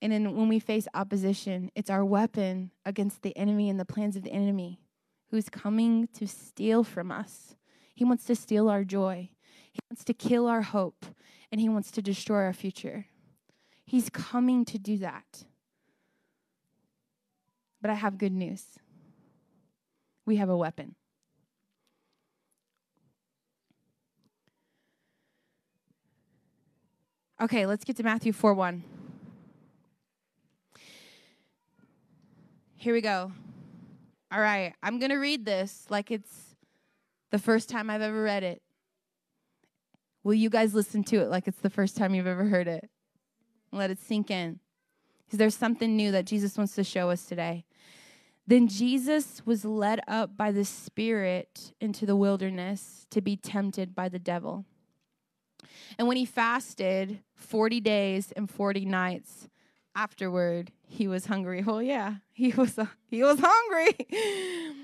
And 0.00 0.12
then 0.12 0.36
when 0.36 0.48
we 0.48 0.58
face 0.58 0.86
opposition, 0.94 1.70
it's 1.74 1.90
our 1.90 2.04
weapon 2.04 2.70
against 2.84 3.22
the 3.22 3.36
enemy 3.36 3.68
and 3.70 3.78
the 3.80 3.84
plans 3.84 4.16
of 4.16 4.22
the 4.22 4.32
enemy 4.32 4.80
who's 5.34 5.48
coming 5.48 6.06
to 6.14 6.28
steal 6.28 6.84
from 6.84 7.10
us. 7.10 7.56
He 7.92 8.04
wants 8.04 8.24
to 8.26 8.36
steal 8.36 8.68
our 8.68 8.84
joy, 8.84 9.30
He 9.72 9.80
wants 9.90 10.04
to 10.04 10.14
kill 10.14 10.46
our 10.46 10.62
hope, 10.62 11.06
and 11.50 11.60
He 11.60 11.68
wants 11.68 11.90
to 11.90 12.00
destroy 12.00 12.44
our 12.44 12.52
future. 12.52 13.06
He's 13.84 14.08
coming 14.10 14.64
to 14.66 14.78
do 14.78 14.96
that. 14.98 15.42
But 17.82 17.90
I 17.90 17.94
have 17.94 18.16
good 18.16 18.30
news 18.30 18.78
we 20.24 20.36
have 20.36 20.48
a 20.48 20.56
weapon. 20.56 20.94
Okay, 27.42 27.66
let's 27.66 27.84
get 27.84 27.96
to 27.96 28.04
Matthew 28.04 28.32
4 28.32 28.54
1. 28.54 28.84
Here 32.76 32.94
we 32.94 33.00
go. 33.00 33.32
All 34.34 34.40
right, 34.40 34.74
I'm 34.82 34.98
going 34.98 35.12
to 35.12 35.18
read 35.18 35.44
this 35.44 35.86
like 35.90 36.10
it's 36.10 36.56
the 37.30 37.38
first 37.38 37.68
time 37.68 37.88
I've 37.88 38.02
ever 38.02 38.20
read 38.20 38.42
it. 38.42 38.62
Will 40.24 40.34
you 40.34 40.50
guys 40.50 40.74
listen 40.74 41.04
to 41.04 41.20
it 41.20 41.28
like 41.28 41.46
it's 41.46 41.60
the 41.60 41.70
first 41.70 41.96
time 41.96 42.16
you've 42.16 42.26
ever 42.26 42.46
heard 42.46 42.66
it? 42.66 42.90
Let 43.70 43.92
it 43.92 44.00
sink 44.00 44.32
in. 44.32 44.58
Because 45.24 45.38
there's 45.38 45.54
something 45.54 45.94
new 45.94 46.10
that 46.10 46.24
Jesus 46.24 46.58
wants 46.58 46.74
to 46.74 46.82
show 46.82 47.10
us 47.10 47.26
today. 47.26 47.64
Then 48.44 48.66
Jesus 48.66 49.40
was 49.46 49.64
led 49.64 50.00
up 50.08 50.36
by 50.36 50.50
the 50.50 50.64
Spirit 50.64 51.72
into 51.80 52.04
the 52.04 52.16
wilderness 52.16 53.06
to 53.10 53.20
be 53.20 53.36
tempted 53.36 53.94
by 53.94 54.08
the 54.08 54.18
devil. 54.18 54.64
And 55.96 56.08
when 56.08 56.16
he 56.16 56.24
fasted 56.24 57.20
40 57.36 57.78
days 57.78 58.32
and 58.32 58.50
40 58.50 58.84
nights, 58.84 59.48
afterward 59.94 60.72
he 60.86 61.08
was 61.08 61.26
hungry. 61.26 61.64
Oh 61.66 61.78
yeah, 61.78 62.16
he 62.32 62.52
was 62.52 62.78
uh, 62.78 62.86
he 63.08 63.22
was 63.22 63.38
hungry. 63.40 63.96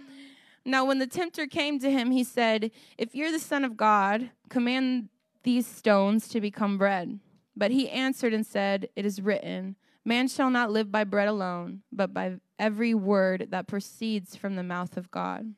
now 0.64 0.84
when 0.84 0.98
the 0.98 1.06
tempter 1.06 1.46
came 1.46 1.78
to 1.80 1.90
him, 1.90 2.10
he 2.10 2.24
said, 2.24 2.70
"If 2.98 3.14
you're 3.14 3.32
the 3.32 3.38
son 3.38 3.64
of 3.64 3.76
God, 3.76 4.30
command 4.48 5.08
these 5.42 5.66
stones 5.66 6.28
to 6.28 6.40
become 6.40 6.78
bread." 6.78 7.20
But 7.56 7.70
he 7.70 7.90
answered 7.90 8.32
and 8.32 8.46
said, 8.46 8.88
"It 8.96 9.04
is 9.04 9.20
written, 9.20 9.76
man 10.04 10.28
shall 10.28 10.50
not 10.50 10.70
live 10.70 10.90
by 10.90 11.04
bread 11.04 11.28
alone, 11.28 11.82
but 11.92 12.14
by 12.14 12.36
every 12.58 12.94
word 12.94 13.48
that 13.50 13.66
proceeds 13.66 14.36
from 14.36 14.56
the 14.56 14.62
mouth 14.62 14.96
of 14.96 15.10
God." 15.10 15.54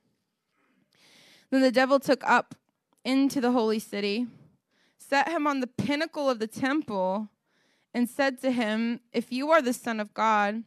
Then 1.50 1.60
the 1.60 1.70
devil 1.70 2.00
took 2.00 2.22
up 2.28 2.54
into 3.04 3.40
the 3.40 3.52
holy 3.52 3.78
city, 3.78 4.26
set 4.96 5.28
him 5.28 5.46
on 5.46 5.60
the 5.60 5.66
pinnacle 5.66 6.30
of 6.30 6.38
the 6.38 6.46
temple, 6.46 7.28
and 7.94 8.08
said 8.08 8.40
to 8.40 8.50
him, 8.50 9.00
If 9.12 9.32
you 9.32 9.50
are 9.50 9.62
the 9.62 9.72
Son 9.72 10.00
of 10.00 10.14
God, 10.14 10.62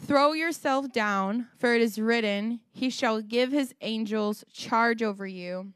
throw 0.00 0.32
yourself 0.32 0.92
down, 0.92 1.48
for 1.58 1.74
it 1.74 1.82
is 1.82 1.98
written, 1.98 2.60
He 2.72 2.90
shall 2.90 3.20
give 3.20 3.52
his 3.52 3.74
angels 3.80 4.44
charge 4.52 5.02
over 5.02 5.26
you, 5.26 5.72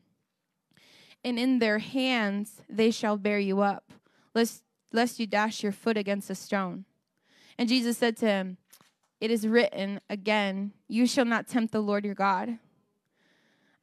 and 1.25 1.39
in 1.39 1.59
their 1.59 1.79
hands 1.79 2.61
they 2.69 2.91
shall 2.91 3.17
bear 3.17 3.39
you 3.39 3.61
up, 3.61 3.93
lest, 4.35 4.63
lest 4.93 5.19
you 5.19 5.27
dash 5.27 5.63
your 5.63 5.73
foot 5.73 5.97
against 5.97 6.31
a 6.31 6.35
stone. 6.35 6.85
And 7.59 7.69
Jesus 7.69 7.97
said 7.97 8.17
to 8.19 8.27
him, 8.27 8.59
It 9.21 9.31
is 9.31 9.47
written 9.47 10.01
again, 10.11 10.73
You 10.89 11.07
shall 11.07 11.25
not 11.25 11.47
tempt 11.47 11.73
the 11.73 11.81
Lord 11.81 12.05
your 12.05 12.15
God. 12.15 12.59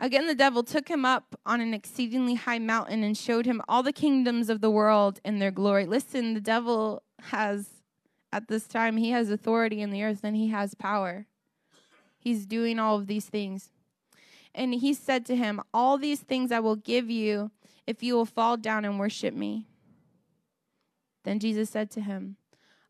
Again, 0.01 0.25
the 0.25 0.33
devil 0.33 0.63
took 0.63 0.87
him 0.87 1.05
up 1.05 1.39
on 1.45 1.61
an 1.61 1.75
exceedingly 1.75 2.33
high 2.33 2.57
mountain 2.57 3.03
and 3.03 3.15
showed 3.15 3.45
him 3.45 3.61
all 3.67 3.83
the 3.83 3.93
kingdoms 3.93 4.49
of 4.49 4.59
the 4.59 4.71
world 4.71 5.19
and 5.23 5.39
their 5.39 5.51
glory. 5.51 5.85
Listen, 5.85 6.33
the 6.33 6.41
devil 6.41 7.03
has, 7.25 7.69
at 8.33 8.47
this 8.47 8.67
time, 8.67 8.97
he 8.97 9.11
has 9.11 9.29
authority 9.29 9.79
in 9.79 9.91
the 9.91 10.03
earth 10.03 10.21
and 10.23 10.35
he 10.35 10.47
has 10.47 10.73
power. 10.73 11.27
He's 12.17 12.47
doing 12.47 12.79
all 12.79 12.97
of 12.97 13.05
these 13.05 13.27
things. 13.27 13.69
And 14.55 14.73
he 14.73 14.91
said 14.95 15.23
to 15.27 15.35
him, 15.35 15.61
All 15.71 15.99
these 15.99 16.21
things 16.21 16.51
I 16.51 16.59
will 16.59 16.75
give 16.75 17.11
you 17.11 17.51
if 17.85 18.01
you 18.01 18.15
will 18.15 18.25
fall 18.25 18.57
down 18.57 18.85
and 18.85 18.97
worship 18.97 19.35
me. 19.35 19.67
Then 21.23 21.37
Jesus 21.37 21.69
said 21.69 21.91
to 21.91 22.01
him, 22.01 22.37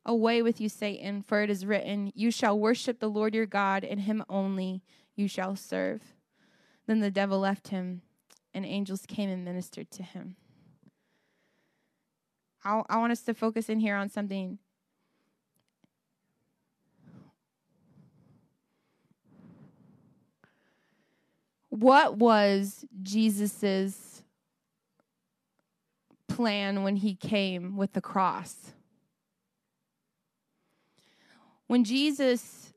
Away 0.06 0.42
with 0.42 0.62
you, 0.62 0.70
Satan, 0.70 1.24
for 1.24 1.44
it 1.44 1.50
is 1.50 1.66
written, 1.66 2.14
You 2.16 2.32
shall 2.32 2.58
worship 2.58 3.00
the 3.02 3.10
Lord 3.10 3.36
your 3.36 3.46
God, 3.46 3.84
and 3.84 4.00
him 4.00 4.24
only 4.30 4.82
you 5.14 5.28
shall 5.28 5.58
serve. 5.58 6.02
Then 6.92 7.00
the 7.00 7.10
devil 7.10 7.40
left 7.40 7.70
him, 7.70 8.02
and 8.54 8.66
angels 8.66 9.06
came 9.06 9.30
and 9.30 9.46
ministered 9.46 9.90
to 9.92 10.04
him. 10.04 10.36
I, 12.66 12.82
I 12.90 12.98
want 12.98 13.14
us 13.14 13.22
to 13.22 13.34
focus 13.34 13.70
in 13.70 13.80
here 13.80 13.96
on 13.96 14.10
something. 14.10 14.60
What 21.70 22.18
was 22.18 22.84
Jesus's 23.02 24.24
plan 26.28 26.84
when 26.84 26.98
he 26.98 27.16
came 27.16 27.78
with 27.78 27.94
the 27.94 28.02
cross? 28.02 28.74
When 31.68 31.86
Jesus 31.86 32.71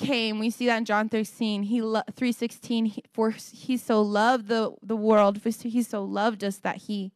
came, 0.00 0.38
we 0.38 0.50
see 0.50 0.66
that 0.66 0.78
in 0.78 0.84
John 0.84 1.08
13, 1.08 1.64
he 1.64 1.82
lo- 1.82 2.02
316, 2.16 2.84
he, 2.86 3.04
for 3.12 3.30
he 3.30 3.76
so 3.76 4.02
loved 4.02 4.48
the, 4.48 4.72
the 4.82 4.96
world, 4.96 5.40
for 5.40 5.50
he 5.50 5.82
so 5.82 6.02
loved 6.02 6.42
us 6.42 6.56
that 6.58 6.76
he 6.76 7.12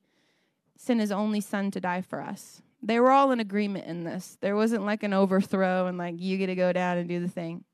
sent 0.77 1.01
his 1.01 1.11
only 1.11 1.41
son 1.41 1.71
to 1.73 1.81
die 1.81 2.03
for 2.03 2.21
us. 2.21 2.63
They 2.83 3.01
were 3.01 3.11
all 3.11 3.33
in 3.33 3.41
agreement 3.41 3.87
in 3.87 4.05
this. 4.05 4.37
There 4.41 4.55
wasn't 4.55 4.85
like 4.85 5.03
an 5.03 5.15
overthrow 5.15 5.87
and 5.87 5.97
like 5.97 6.17
you 6.19 6.37
get 6.37 6.47
to 6.47 6.55
go 6.55 6.73
down 6.73 6.99
and 6.99 7.09
do 7.09 7.19
the 7.19 7.29
thing. 7.29 7.65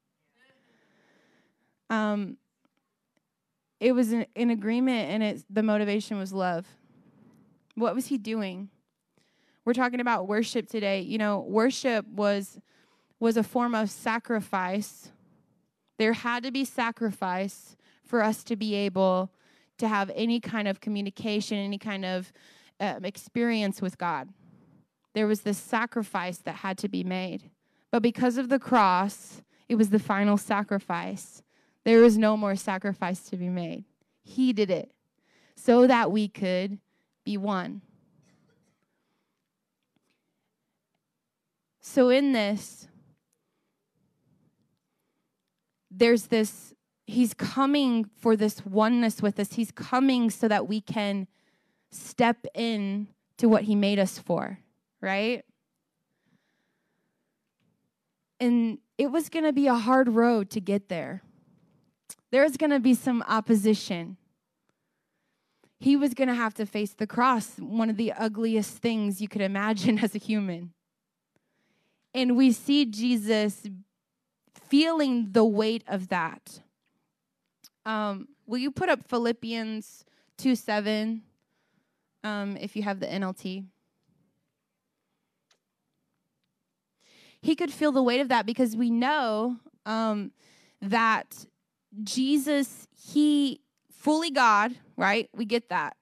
Um, 1.91 2.37
it 3.81 3.93
was 3.93 4.13
in 4.13 4.51
agreement 4.51 5.11
and 5.11 5.23
it, 5.23 5.45
the 5.51 5.65
motivation 5.65 6.19
was 6.19 6.33
love. 6.33 6.67
What 7.75 7.95
was 7.95 8.07
he 8.07 8.19
doing? 8.19 8.69
We're 9.65 9.75
talking 9.75 10.01
about 10.01 10.29
worship 10.29 10.69
today. 10.69 11.01
You 11.01 11.19
know, 11.19 11.41
worship 11.41 12.07
was 12.07 12.61
was 13.21 13.37
a 13.37 13.43
form 13.43 13.75
of 13.75 13.91
sacrifice. 13.91 15.11
There 15.99 16.15
had 16.15 16.43
to 16.43 16.51
be 16.51 16.65
sacrifice 16.65 17.77
for 18.03 18.23
us 18.23 18.43
to 18.45 18.57
be 18.57 18.75
able 18.75 19.31
to 19.79 19.87
have 19.87 20.11
any 20.15 20.41
kind 20.41 20.67
of 20.67 20.81
communication, 20.81 21.59
any 21.59 21.79
kind 21.79 22.05
of 22.05 22.33
um, 22.81 23.05
experience 23.05 23.81
with 23.81 23.99
God. 23.99 24.31
There 25.15 25.27
was 25.27 25.43
this 25.43 25.59
sacrifice 25.59 26.39
that 26.39 26.57
had 26.57 26.79
to 26.79 26.89
be 26.89 27.05
made. 27.05 27.51
But 27.91 28.03
because 28.03 28.39
of 28.39 28.49
the 28.49 28.59
cross, 28.59 29.43
it 29.69 29.75
was 29.75 29.91
the 29.91 29.99
final 29.99 30.37
sacrifice. 30.37 31.43
There 31.85 32.01
was 32.01 32.17
no 32.17 32.37
more 32.37 32.57
sacrifice 32.57 33.21
to 33.29 33.37
be 33.37 33.49
made. 33.49 33.85
He 34.23 34.53
did 34.53 34.71
it 34.71 34.93
so 35.57 35.87
that 35.87 36.11
we 36.11 36.29
could 36.29 36.79
be 37.25 37.37
one. 37.37 37.83
So, 41.81 42.09
in 42.09 42.33
this, 42.33 42.89
there's 45.91 46.27
this, 46.27 46.75
he's 47.07 47.35
coming 47.35 48.05
for 48.17 48.37
this 48.37 48.65
oneness 48.65 49.21
with 49.21 49.39
us. 49.39 49.55
He's 49.55 49.73
coming 49.73 50.31
so 50.31 50.49
that 50.49 50.69
we 50.69 50.81
can 50.81 51.27
step 51.91 52.47
in 52.55 53.09
to 53.39 53.49
what 53.49 53.65
he 53.65 53.75
made 53.75 53.99
us 53.99 54.19
for, 54.19 54.59
right? 55.01 55.45
And 58.39 58.79
it 58.97 59.11
was 59.11 59.29
going 59.29 59.45
to 59.45 59.53
be 59.53 59.67
a 59.67 59.75
hard 59.75 60.09
road 60.09 60.51
to 60.51 60.61
get 60.61 60.89
there. 60.89 61.23
There's 62.31 62.57
going 62.57 62.71
to 62.71 62.81
be 62.81 62.95
some 62.95 63.23
opposition. 63.29 64.17
He 65.79 65.97
was 65.97 66.15
going 66.15 66.29
to 66.29 66.35
have 66.35 66.55
to 66.55 66.67
face 66.67 66.93
the 66.93 67.07
cross, 67.07 67.57
one 67.59 67.91
of 67.91 67.97
the 67.97 68.13
ugliest 68.13 68.79
things 68.79 69.21
you 69.21 69.29
could 69.29 69.41
imagine 69.41 69.99
as 70.03 70.15
a 70.15 70.19
human. 70.19 70.73
And 72.15 72.37
we 72.37 72.53
see 72.53 72.85
Jesus 72.85 73.67
feeling 74.69 75.29
the 75.33 75.45
weight 75.45 75.85
of 75.87 76.09
that. 76.09 76.61
Um, 77.87 78.29
will 78.47 78.59
you 78.59 78.71
put 78.71 78.89
up 78.89 79.09
Philippians 79.09 80.05
2 80.39 80.55
7 80.55 81.23
um, 82.25 82.57
if 82.57 82.77
you 82.77 82.83
have 82.83 83.01
the 83.01 83.07
NLT? 83.07 83.65
He 87.43 87.57
could 87.57 87.73
feel 87.73 87.93
the 87.93 88.03
weight 88.03 88.21
of 88.21 88.29
that 88.29 88.45
because 88.45 88.77
we 88.77 88.91
know 88.91 89.57
um, 89.87 90.33
that 90.83 91.47
Jesus, 92.05 92.87
he 92.95 93.61
fully 93.91 94.31
God, 94.31 94.75
right? 94.97 95.29
We 95.35 95.45
get 95.45 95.71
that. 95.71 95.97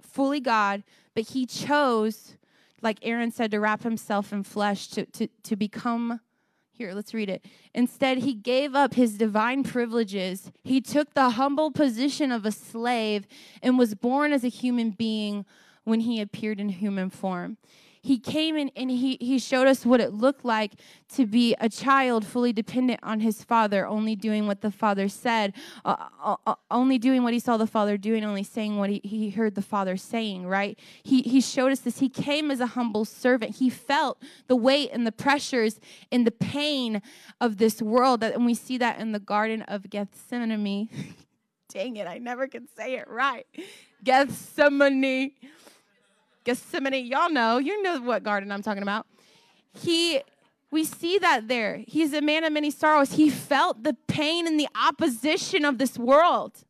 Fully 0.00 0.40
God, 0.40 0.82
but 1.14 1.28
he 1.28 1.46
chose, 1.46 2.36
like 2.82 2.98
Aaron 3.02 3.30
said, 3.30 3.52
to 3.52 3.60
wrap 3.60 3.82
himself 3.82 4.32
in 4.32 4.42
flesh, 4.42 4.88
to, 4.88 5.06
to, 5.06 5.28
to 5.44 5.56
become 5.56 6.20
here, 6.80 6.94
let's 6.94 7.12
read 7.12 7.28
it. 7.28 7.44
Instead, 7.74 8.18
he 8.18 8.32
gave 8.32 8.74
up 8.74 8.94
his 8.94 9.18
divine 9.18 9.62
privileges. 9.62 10.50
He 10.64 10.80
took 10.80 11.12
the 11.12 11.30
humble 11.30 11.70
position 11.70 12.32
of 12.32 12.46
a 12.46 12.50
slave 12.50 13.26
and 13.62 13.78
was 13.78 13.94
born 13.94 14.32
as 14.32 14.44
a 14.44 14.48
human 14.48 14.90
being 14.90 15.44
when 15.84 16.00
he 16.00 16.22
appeared 16.22 16.58
in 16.58 16.70
human 16.70 17.10
form 17.10 17.58
he 18.02 18.18
came 18.18 18.56
in 18.56 18.70
and 18.74 18.90
he, 18.90 19.18
he 19.20 19.38
showed 19.38 19.66
us 19.66 19.84
what 19.84 20.00
it 20.00 20.14
looked 20.14 20.44
like 20.44 20.72
to 21.10 21.26
be 21.26 21.54
a 21.60 21.68
child 21.68 22.26
fully 22.26 22.52
dependent 22.52 22.98
on 23.02 23.20
his 23.20 23.44
father, 23.44 23.86
only 23.86 24.16
doing 24.16 24.46
what 24.46 24.62
the 24.62 24.70
father 24.70 25.08
said, 25.08 25.52
uh, 25.84 25.96
uh, 26.22 26.36
uh, 26.46 26.54
only 26.70 26.98
doing 26.98 27.22
what 27.22 27.34
he 27.34 27.38
saw 27.38 27.58
the 27.58 27.66
father 27.66 27.98
doing, 27.98 28.24
only 28.24 28.42
saying 28.42 28.78
what 28.78 28.88
he, 28.88 29.00
he 29.04 29.30
heard 29.30 29.54
the 29.54 29.62
father 29.62 29.98
saying, 29.98 30.46
right? 30.46 30.78
He, 31.02 31.20
he 31.22 31.42
showed 31.42 31.72
us 31.72 31.80
this. 31.80 31.98
He 31.98 32.08
came 32.08 32.50
as 32.50 32.60
a 32.60 32.68
humble 32.68 33.04
servant. 33.04 33.56
He 33.56 33.68
felt 33.68 34.22
the 34.46 34.56
weight 34.56 34.90
and 34.92 35.06
the 35.06 35.12
pressures 35.12 35.78
and 36.10 36.26
the 36.26 36.30
pain 36.30 37.02
of 37.38 37.58
this 37.58 37.82
world. 37.82 38.24
And 38.24 38.46
we 38.46 38.54
see 38.54 38.78
that 38.78 38.98
in 38.98 39.12
the 39.12 39.20
Garden 39.20 39.62
of 39.62 39.90
Gethsemane. 39.90 40.88
Dang 41.68 41.96
it, 41.96 42.06
I 42.06 42.18
never 42.18 42.48
can 42.48 42.66
say 42.76 42.96
it 42.96 43.08
right. 43.08 43.46
Gethsemane. 44.02 45.32
Gethsemane, 46.44 47.04
y'all 47.04 47.30
know, 47.30 47.58
you 47.58 47.82
know 47.82 48.00
what 48.00 48.22
garden 48.22 48.50
I'm 48.50 48.62
talking 48.62 48.82
about. 48.82 49.06
He 49.72 50.20
we 50.70 50.84
see 50.84 51.18
that 51.18 51.48
there. 51.48 51.82
He's 51.86 52.12
a 52.12 52.20
man 52.20 52.44
of 52.44 52.52
many 52.52 52.70
sorrows. 52.70 53.12
He 53.14 53.28
felt 53.28 53.82
the 53.82 53.96
pain 54.06 54.46
and 54.46 54.58
the 54.58 54.68
opposition 54.74 55.64
of 55.64 55.78
this 55.78 55.98
world. 55.98 56.64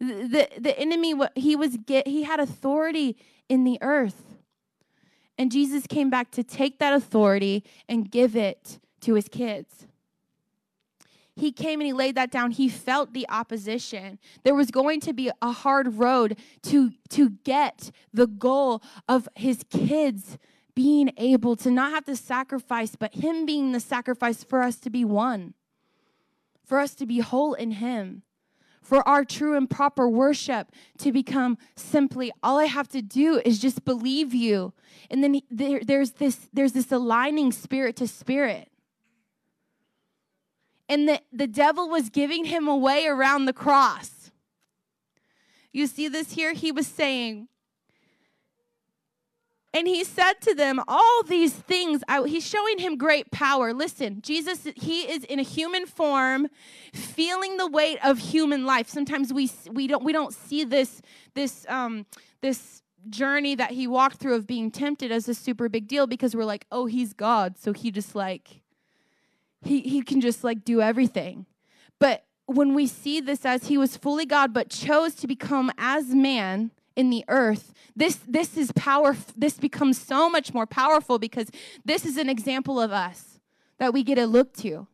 The, 0.00 0.06
the, 0.06 0.48
the 0.58 0.78
enemy, 0.78 1.14
he 1.34 1.54
was 1.54 1.76
get, 1.76 2.08
he 2.08 2.22
had 2.22 2.40
authority 2.40 3.16
in 3.48 3.64
the 3.64 3.78
earth. 3.82 4.38
And 5.36 5.52
Jesus 5.52 5.86
came 5.86 6.08
back 6.08 6.30
to 6.32 6.42
take 6.42 6.78
that 6.78 6.94
authority 6.94 7.62
and 7.88 8.10
give 8.10 8.34
it 8.34 8.78
to 9.02 9.14
his 9.14 9.28
kids 9.28 9.86
he 11.34 11.50
came 11.50 11.80
and 11.80 11.86
he 11.86 11.92
laid 11.92 12.14
that 12.16 12.30
down. 12.30 12.50
He 12.50 12.68
felt 12.68 13.14
the 13.14 13.26
opposition. 13.28 14.18
There 14.42 14.54
was 14.54 14.70
going 14.70 15.00
to 15.00 15.12
be 15.12 15.30
a 15.40 15.52
hard 15.52 15.94
road 15.98 16.36
to 16.64 16.92
to 17.10 17.30
get 17.44 17.90
the 18.12 18.26
goal 18.26 18.82
of 19.08 19.28
his 19.34 19.64
kids 19.70 20.38
being 20.74 21.12
able 21.16 21.56
to 21.56 21.70
not 21.70 21.92
have 21.92 22.04
to 22.06 22.16
sacrifice 22.16 22.96
but 22.96 23.14
him 23.14 23.44
being 23.44 23.72
the 23.72 23.80
sacrifice 23.80 24.42
for 24.42 24.62
us 24.62 24.76
to 24.76 24.88
be 24.88 25.04
one 25.04 25.52
for 26.64 26.78
us 26.78 26.94
to 26.94 27.04
be 27.04 27.18
whole 27.18 27.52
in 27.52 27.72
him 27.72 28.22
for 28.80 29.06
our 29.06 29.24
true 29.24 29.54
and 29.54 29.68
proper 29.68 30.08
worship 30.08 30.72
to 30.96 31.12
become 31.12 31.58
simply 31.76 32.32
all 32.42 32.58
i 32.58 32.64
have 32.64 32.88
to 32.88 33.02
do 33.02 33.40
is 33.44 33.58
just 33.58 33.84
believe 33.84 34.34
you. 34.34 34.72
And 35.10 35.22
then 35.22 35.40
there, 35.50 35.80
there's 35.84 36.12
this 36.12 36.48
there's 36.52 36.72
this 36.72 36.90
aligning 36.90 37.52
spirit 37.52 37.96
to 37.96 38.08
spirit 38.08 38.71
and 40.92 41.08
the, 41.08 41.20
the 41.32 41.46
devil 41.46 41.88
was 41.88 42.10
giving 42.10 42.44
him 42.44 42.68
away 42.68 43.06
around 43.06 43.46
the 43.46 43.54
cross. 43.54 44.30
You 45.72 45.86
see 45.86 46.06
this 46.06 46.32
here? 46.32 46.52
He 46.52 46.70
was 46.70 46.86
saying, 46.86 47.48
and 49.72 49.88
he 49.88 50.04
said 50.04 50.34
to 50.42 50.54
them, 50.54 50.80
All 50.86 51.22
these 51.22 51.54
things, 51.54 52.04
I, 52.08 52.22
he's 52.26 52.46
showing 52.46 52.78
him 52.78 52.98
great 52.98 53.30
power. 53.30 53.72
Listen, 53.72 54.20
Jesus, 54.20 54.68
he 54.76 55.10
is 55.10 55.24
in 55.24 55.38
a 55.38 55.42
human 55.42 55.86
form, 55.86 56.48
feeling 56.92 57.56
the 57.56 57.68
weight 57.68 57.98
of 58.04 58.18
human 58.18 58.66
life. 58.66 58.86
Sometimes 58.90 59.32
we, 59.32 59.50
we, 59.70 59.86
don't, 59.86 60.04
we 60.04 60.12
don't 60.12 60.34
see 60.34 60.62
this, 60.62 61.00
this, 61.32 61.64
um, 61.70 62.04
this 62.42 62.82
journey 63.08 63.54
that 63.54 63.70
he 63.70 63.86
walked 63.86 64.16
through 64.16 64.34
of 64.34 64.46
being 64.46 64.70
tempted 64.70 65.10
as 65.10 65.26
a 65.26 65.34
super 65.34 65.70
big 65.70 65.88
deal 65.88 66.06
because 66.06 66.36
we're 66.36 66.44
like, 66.44 66.66
oh, 66.70 66.84
he's 66.84 67.14
God. 67.14 67.56
So 67.56 67.72
he 67.72 67.90
just 67.90 68.14
like 68.14 68.61
he, 69.62 69.80
he 69.80 70.02
can 70.02 70.20
just 70.20 70.44
like 70.44 70.64
do 70.64 70.80
everything. 70.80 71.46
But 71.98 72.24
when 72.46 72.74
we 72.74 72.86
see 72.86 73.20
this 73.20 73.44
as 73.44 73.68
he 73.68 73.78
was 73.78 73.96
fully 73.96 74.26
God 74.26 74.52
but 74.52 74.68
chose 74.68 75.14
to 75.16 75.26
become 75.26 75.70
as 75.78 76.08
man 76.08 76.72
in 76.96 77.10
the 77.10 77.24
earth, 77.28 77.72
this 77.94 78.18
this 78.26 78.56
is 78.56 78.72
power 78.72 79.16
this 79.36 79.58
becomes 79.58 79.98
so 79.98 80.28
much 80.28 80.52
more 80.52 80.66
powerful 80.66 81.18
because 81.18 81.48
this 81.84 82.04
is 82.04 82.16
an 82.16 82.28
example 82.28 82.80
of 82.80 82.92
us 82.92 83.40
that 83.78 83.92
we 83.92 84.02
get 84.02 84.16
to 84.16 84.26
look 84.26 84.52
to. 84.54 84.86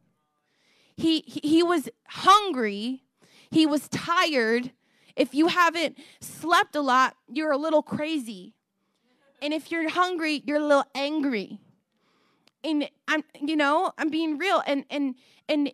He 0.96 1.20
he, 1.20 1.40
he 1.42 1.62
was 1.62 1.88
hungry, 2.08 3.04
he 3.50 3.66
was 3.66 3.88
tired. 3.88 4.72
If 5.16 5.34
you 5.34 5.48
haven't 5.48 5.98
slept 6.20 6.76
a 6.76 6.80
lot, 6.80 7.16
you're 7.26 7.50
a 7.50 7.56
little 7.56 7.82
crazy. 7.82 8.54
And 9.42 9.52
if 9.52 9.72
you're 9.72 9.88
hungry, 9.88 10.42
you're 10.46 10.58
a 10.58 10.64
little 10.64 10.84
angry 10.94 11.58
and 12.70 12.90
I'm 13.06 13.24
you 13.40 13.56
know 13.56 13.92
I'm 13.98 14.08
being 14.08 14.38
real 14.38 14.62
and 14.66 14.84
and 14.90 15.14
and 15.48 15.72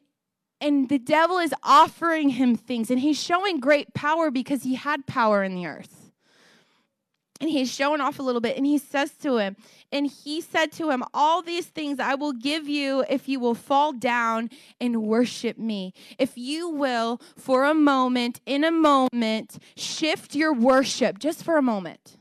and 0.60 0.88
the 0.88 0.98
devil 0.98 1.38
is 1.38 1.52
offering 1.62 2.30
him 2.30 2.56
things 2.56 2.90
and 2.90 3.00
he's 3.00 3.22
showing 3.22 3.60
great 3.60 3.92
power 3.94 4.30
because 4.30 4.62
he 4.62 4.74
had 4.76 5.06
power 5.06 5.42
in 5.42 5.54
the 5.54 5.66
earth. 5.66 6.00
And 7.40 7.50
he's 7.50 7.70
showing 7.70 8.00
off 8.00 8.18
a 8.18 8.22
little 8.22 8.40
bit 8.40 8.56
and 8.56 8.64
he 8.64 8.78
says 8.78 9.10
to 9.18 9.36
him 9.36 9.56
and 9.92 10.06
he 10.06 10.40
said 10.40 10.72
to 10.72 10.88
him 10.90 11.02
all 11.12 11.42
these 11.42 11.66
things 11.66 11.98
i 11.98 12.14
will 12.14 12.32
give 12.32 12.68
you 12.68 13.04
if 13.10 13.28
you 13.28 13.40
will 13.40 13.56
fall 13.56 13.92
down 13.92 14.48
and 14.80 15.02
worship 15.02 15.58
me. 15.58 15.92
If 16.18 16.38
you 16.38 16.70
will 16.70 17.20
for 17.36 17.64
a 17.64 17.74
moment 17.74 18.40
in 18.46 18.64
a 18.64 18.70
moment 18.70 19.58
shift 19.76 20.34
your 20.34 20.54
worship 20.54 21.18
just 21.18 21.42
for 21.42 21.58
a 21.58 21.62
moment 21.62 22.16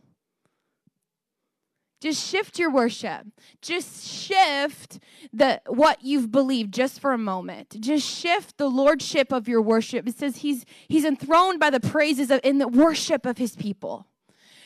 just 2.03 2.29
shift 2.29 2.59
your 2.59 2.69
worship. 2.69 3.27
Just 3.61 4.05
shift 4.05 4.99
the 5.31 5.61
what 5.67 6.03
you've 6.03 6.33
believed 6.33 6.73
just 6.73 6.99
for 6.99 7.13
a 7.13 7.17
moment. 7.17 7.79
Just 7.79 8.05
shift 8.05 8.57
the 8.57 8.67
lordship 8.67 9.31
of 9.31 9.47
your 9.47 9.61
worship. 9.61 10.05
It 10.05 10.17
says 10.17 10.37
he's 10.37 10.65
he's 10.89 11.05
enthroned 11.05 11.61
by 11.61 11.69
the 11.69 11.79
praises 11.79 12.29
of 12.29 12.41
in 12.43 12.57
the 12.57 12.67
worship 12.67 13.25
of 13.25 13.37
his 13.37 13.55
people. 13.55 14.05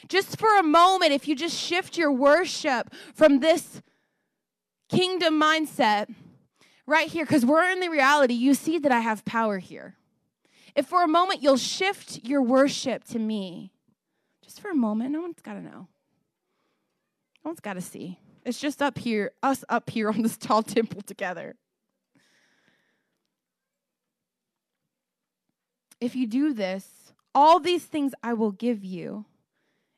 Just 0.09 0.39
for 0.39 0.57
a 0.57 0.63
moment, 0.63 1.11
if 1.11 1.27
you 1.27 1.35
just 1.35 1.55
shift 1.55 1.95
your 1.95 2.11
worship 2.11 2.91
from 3.13 3.39
this 3.39 3.83
kingdom 4.89 5.39
mindset 5.39 6.11
right 6.87 7.07
here, 7.07 7.23
because 7.23 7.45
we're 7.45 7.69
in 7.69 7.81
the 7.81 7.89
reality, 7.89 8.33
you 8.33 8.55
see 8.55 8.79
that 8.79 8.91
I 8.91 9.01
have 9.01 9.23
power 9.25 9.59
here. 9.59 9.95
If 10.75 10.87
for 10.87 11.03
a 11.03 11.07
moment 11.07 11.43
you'll 11.43 11.57
shift 11.57 12.21
your 12.23 12.41
worship 12.41 13.03
to 13.09 13.19
me, 13.19 13.73
just 14.43 14.59
for 14.59 14.71
a 14.71 14.75
moment, 14.75 15.11
no 15.11 15.21
one's 15.21 15.41
got 15.43 15.53
to 15.53 15.61
know. 15.61 15.87
One's 17.47 17.61
got 17.61 17.75
to 17.75 17.81
see. 17.81 18.19
It's 18.43 18.59
just 18.59 18.81
up 18.81 18.97
here, 18.97 19.31
us 19.41 19.63
up 19.69 19.89
here 19.89 20.09
on 20.09 20.21
this 20.21 20.35
tall 20.37 20.61
temple 20.61 21.01
together. 21.01 21.55
If 26.01 26.13
you 26.13 26.27
do 26.27 26.53
this, 26.53 27.13
all 27.33 27.61
these 27.61 27.85
things 27.85 28.11
I 28.21 28.33
will 28.33 28.51
give 28.51 28.83
you 28.83 29.23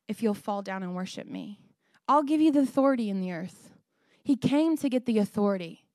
if 0.08 0.22
you'll 0.22 0.36
fall 0.36 0.62
down 0.62 0.84
and 0.84 0.96
worship 0.96 1.26
me. 1.26 1.60
I'll 2.08 2.22
give 2.22 2.40
you 2.40 2.52
the 2.52 2.60
authority 2.60 3.10
in 3.10 3.20
the 3.20 3.32
earth. 3.32 3.72
He 4.24 4.36
came 4.36 4.78
to 4.78 4.88
get 4.88 5.08
the 5.08 5.18
authority. 5.18 5.86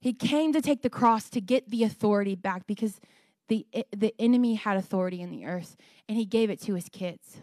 He 0.00 0.12
came 0.12 0.52
to 0.52 0.60
take 0.60 0.82
the 0.82 0.90
cross 0.90 1.30
to 1.30 1.40
get 1.40 1.70
the 1.70 1.84
authority 1.84 2.34
back 2.34 2.66
because 2.66 3.00
the, 3.46 3.64
the 3.96 4.12
enemy 4.18 4.56
had 4.56 4.76
authority 4.76 5.20
in 5.20 5.30
the 5.30 5.46
earth 5.46 5.76
and 6.08 6.18
he 6.18 6.24
gave 6.24 6.50
it 6.50 6.60
to 6.62 6.74
his 6.74 6.88
kids. 6.88 7.38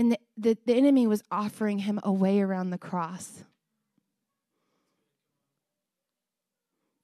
And 0.00 0.12
the, 0.12 0.18
the, 0.38 0.58
the 0.64 0.72
enemy 0.72 1.06
was 1.06 1.22
offering 1.30 1.80
him 1.80 2.00
a 2.02 2.10
way 2.10 2.40
around 2.40 2.70
the 2.70 2.78
cross. 2.78 3.44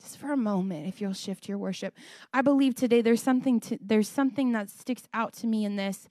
Just 0.00 0.16
for 0.16 0.32
a 0.32 0.36
moment, 0.38 0.86
if 0.86 1.02
you'll 1.02 1.12
shift 1.12 1.46
your 1.46 1.58
worship. 1.58 1.94
I 2.32 2.40
believe 2.40 2.74
today 2.74 3.02
there's 3.02 3.22
something 3.22 3.60
to, 3.60 3.78
there's 3.82 4.08
something 4.08 4.52
that 4.52 4.70
sticks 4.70 5.02
out 5.12 5.34
to 5.34 5.46
me 5.46 5.66
in 5.66 5.76
this. 5.76 6.08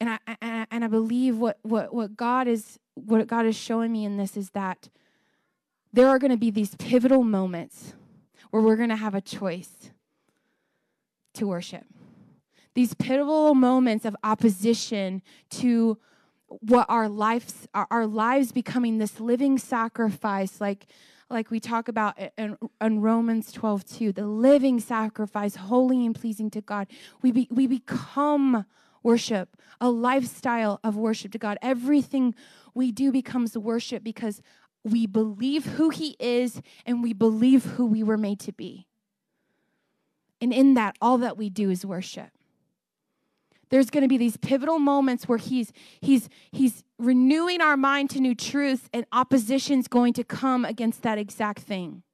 And 0.00 0.08
I, 0.08 0.18
I 0.26 0.66
and 0.70 0.86
I 0.86 0.88
believe 0.88 1.36
what, 1.36 1.58
what, 1.60 1.92
what 1.92 2.16
God 2.16 2.48
is 2.48 2.78
what 2.94 3.26
God 3.26 3.44
is 3.44 3.54
showing 3.54 3.92
me 3.92 4.06
in 4.06 4.16
this 4.16 4.38
is 4.38 4.52
that 4.52 4.88
there 5.92 6.08
are 6.08 6.18
going 6.18 6.30
to 6.30 6.38
be 6.38 6.50
these 6.50 6.74
pivotal 6.76 7.24
moments 7.24 7.92
where 8.52 8.62
we're 8.62 8.76
going 8.76 8.88
to 8.88 8.96
have 8.96 9.14
a 9.14 9.20
choice 9.20 9.90
to 11.34 11.46
worship 11.46 11.84
these 12.74 12.94
pivotal 12.94 13.54
moments 13.54 14.04
of 14.04 14.16
opposition 14.22 15.22
to 15.50 15.98
what 16.46 16.86
our 16.88 17.08
lives 17.08 17.66
our, 17.74 18.06
lives 18.06 18.52
becoming 18.52 18.98
this 18.98 19.18
living 19.18 19.58
sacrifice 19.58 20.60
like 20.60 20.86
like 21.30 21.50
we 21.50 21.58
talk 21.58 21.88
about 21.88 22.18
in, 22.36 22.56
in 22.80 23.00
Romans 23.00 23.50
12 23.50 23.84
2, 23.84 24.12
the 24.12 24.26
living 24.26 24.78
sacrifice, 24.78 25.56
holy 25.56 26.04
and 26.04 26.14
pleasing 26.14 26.50
to 26.50 26.60
God. 26.60 26.86
We, 27.22 27.32
be, 27.32 27.48
we 27.50 27.66
become 27.66 28.66
worship, 29.02 29.56
a 29.80 29.90
lifestyle 29.90 30.80
of 30.84 30.96
worship 30.96 31.32
to 31.32 31.38
God. 31.38 31.58
Everything 31.62 32.34
we 32.74 32.92
do 32.92 33.10
becomes 33.10 33.56
worship 33.56 34.04
because 34.04 34.42
we 34.84 35.06
believe 35.06 35.64
who 35.64 35.88
He 35.88 36.14
is 36.20 36.60
and 36.84 37.02
we 37.02 37.14
believe 37.14 37.64
who 37.64 37.86
we 37.86 38.02
were 38.02 38.18
made 38.18 38.38
to 38.40 38.52
be. 38.52 38.86
And 40.42 40.52
in 40.52 40.74
that, 40.74 40.94
all 41.00 41.16
that 41.18 41.38
we 41.38 41.48
do 41.48 41.70
is 41.70 41.86
worship 41.86 42.33
there's 43.74 43.90
going 43.90 44.02
to 44.02 44.08
be 44.08 44.16
these 44.16 44.36
pivotal 44.36 44.78
moments 44.78 45.26
where 45.26 45.36
he's 45.36 45.72
he's 46.00 46.28
he's 46.52 46.84
renewing 46.96 47.60
our 47.60 47.76
mind 47.76 48.08
to 48.08 48.20
new 48.20 48.32
truths 48.32 48.88
and 48.92 49.04
opposition's 49.10 49.88
going 49.88 50.12
to 50.12 50.22
come 50.22 50.64
against 50.64 51.02
that 51.02 51.18
exact 51.18 51.58
thing. 51.58 52.04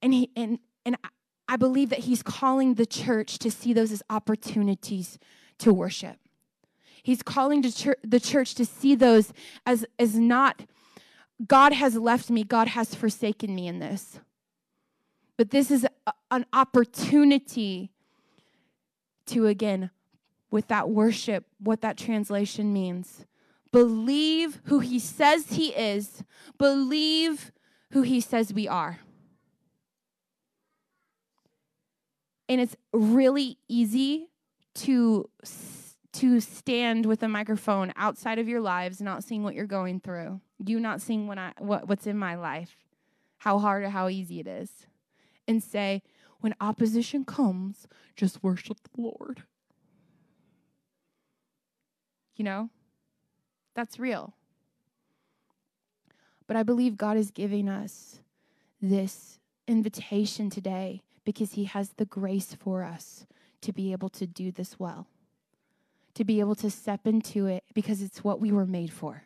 And 0.00 0.14
he 0.14 0.30
and 0.36 0.60
and 0.86 0.96
i 1.48 1.56
believe 1.56 1.90
that 1.90 2.00
he's 2.00 2.22
calling 2.22 2.74
the 2.74 2.86
church 2.86 3.40
to 3.40 3.50
see 3.50 3.72
those 3.72 3.90
as 3.90 4.00
opportunities 4.08 5.18
to 5.58 5.74
worship. 5.74 6.18
He's 7.02 7.24
calling 7.24 7.60
to 7.62 7.96
the 8.04 8.20
church 8.20 8.54
to 8.54 8.64
see 8.64 8.94
those 8.94 9.32
as 9.66 9.84
as 9.98 10.14
not 10.14 10.62
god 11.48 11.72
has 11.72 11.96
left 11.96 12.30
me 12.30 12.44
god 12.44 12.68
has 12.68 12.94
forsaken 12.94 13.56
me 13.56 13.66
in 13.66 13.80
this. 13.80 14.20
But 15.36 15.50
this 15.50 15.72
is 15.72 15.84
a, 16.06 16.12
an 16.30 16.46
opportunity 16.52 17.90
to 19.28 19.46
again, 19.46 19.90
with 20.50 20.68
that 20.68 20.88
worship, 20.88 21.44
what 21.58 21.80
that 21.82 21.96
translation 21.96 22.72
means. 22.72 23.24
Believe 23.70 24.60
who 24.64 24.80
he 24.80 24.98
says 24.98 25.50
he 25.50 25.68
is, 25.68 26.22
believe 26.56 27.52
who 27.92 28.02
he 28.02 28.20
says 28.20 28.52
we 28.52 28.66
are. 28.66 29.00
And 32.48 32.60
it's 32.60 32.76
really 32.92 33.58
easy 33.68 34.30
to 34.76 35.28
to 36.14 36.40
stand 36.40 37.06
with 37.06 37.22
a 37.22 37.28
microphone 37.28 37.92
outside 37.94 38.38
of 38.38 38.48
your 38.48 38.60
lives, 38.60 39.00
not 39.00 39.22
seeing 39.22 39.44
what 39.44 39.54
you're 39.54 39.66
going 39.66 40.00
through. 40.00 40.40
You 40.64 40.80
not 40.80 41.00
seeing 41.00 41.26
what 41.26 41.38
I 41.38 41.52
what, 41.58 41.88
what's 41.88 42.06
in 42.06 42.16
my 42.16 42.36
life, 42.36 42.74
how 43.38 43.58
hard 43.58 43.84
or 43.84 43.90
how 43.90 44.08
easy 44.08 44.40
it 44.40 44.46
is. 44.46 44.70
And 45.46 45.62
say, 45.62 46.02
when 46.40 46.54
opposition 46.60 47.24
comes, 47.24 47.86
just 48.16 48.42
worship 48.42 48.78
the 48.94 49.02
Lord. 49.02 49.42
You 52.36 52.44
know, 52.44 52.70
that's 53.74 53.98
real. 53.98 54.34
But 56.46 56.56
I 56.56 56.62
believe 56.62 56.96
God 56.96 57.16
is 57.16 57.30
giving 57.30 57.68
us 57.68 58.20
this 58.80 59.38
invitation 59.66 60.48
today 60.50 61.02
because 61.24 61.52
He 61.52 61.64
has 61.64 61.90
the 61.90 62.04
grace 62.04 62.54
for 62.54 62.82
us 62.82 63.26
to 63.60 63.72
be 63.72 63.92
able 63.92 64.08
to 64.10 64.26
do 64.26 64.50
this 64.52 64.78
well, 64.78 65.08
to 66.14 66.24
be 66.24 66.40
able 66.40 66.54
to 66.56 66.70
step 66.70 67.06
into 67.06 67.46
it 67.46 67.64
because 67.74 68.00
it's 68.00 68.24
what 68.24 68.40
we 68.40 68.52
were 68.52 68.66
made 68.66 68.92
for. 68.92 69.24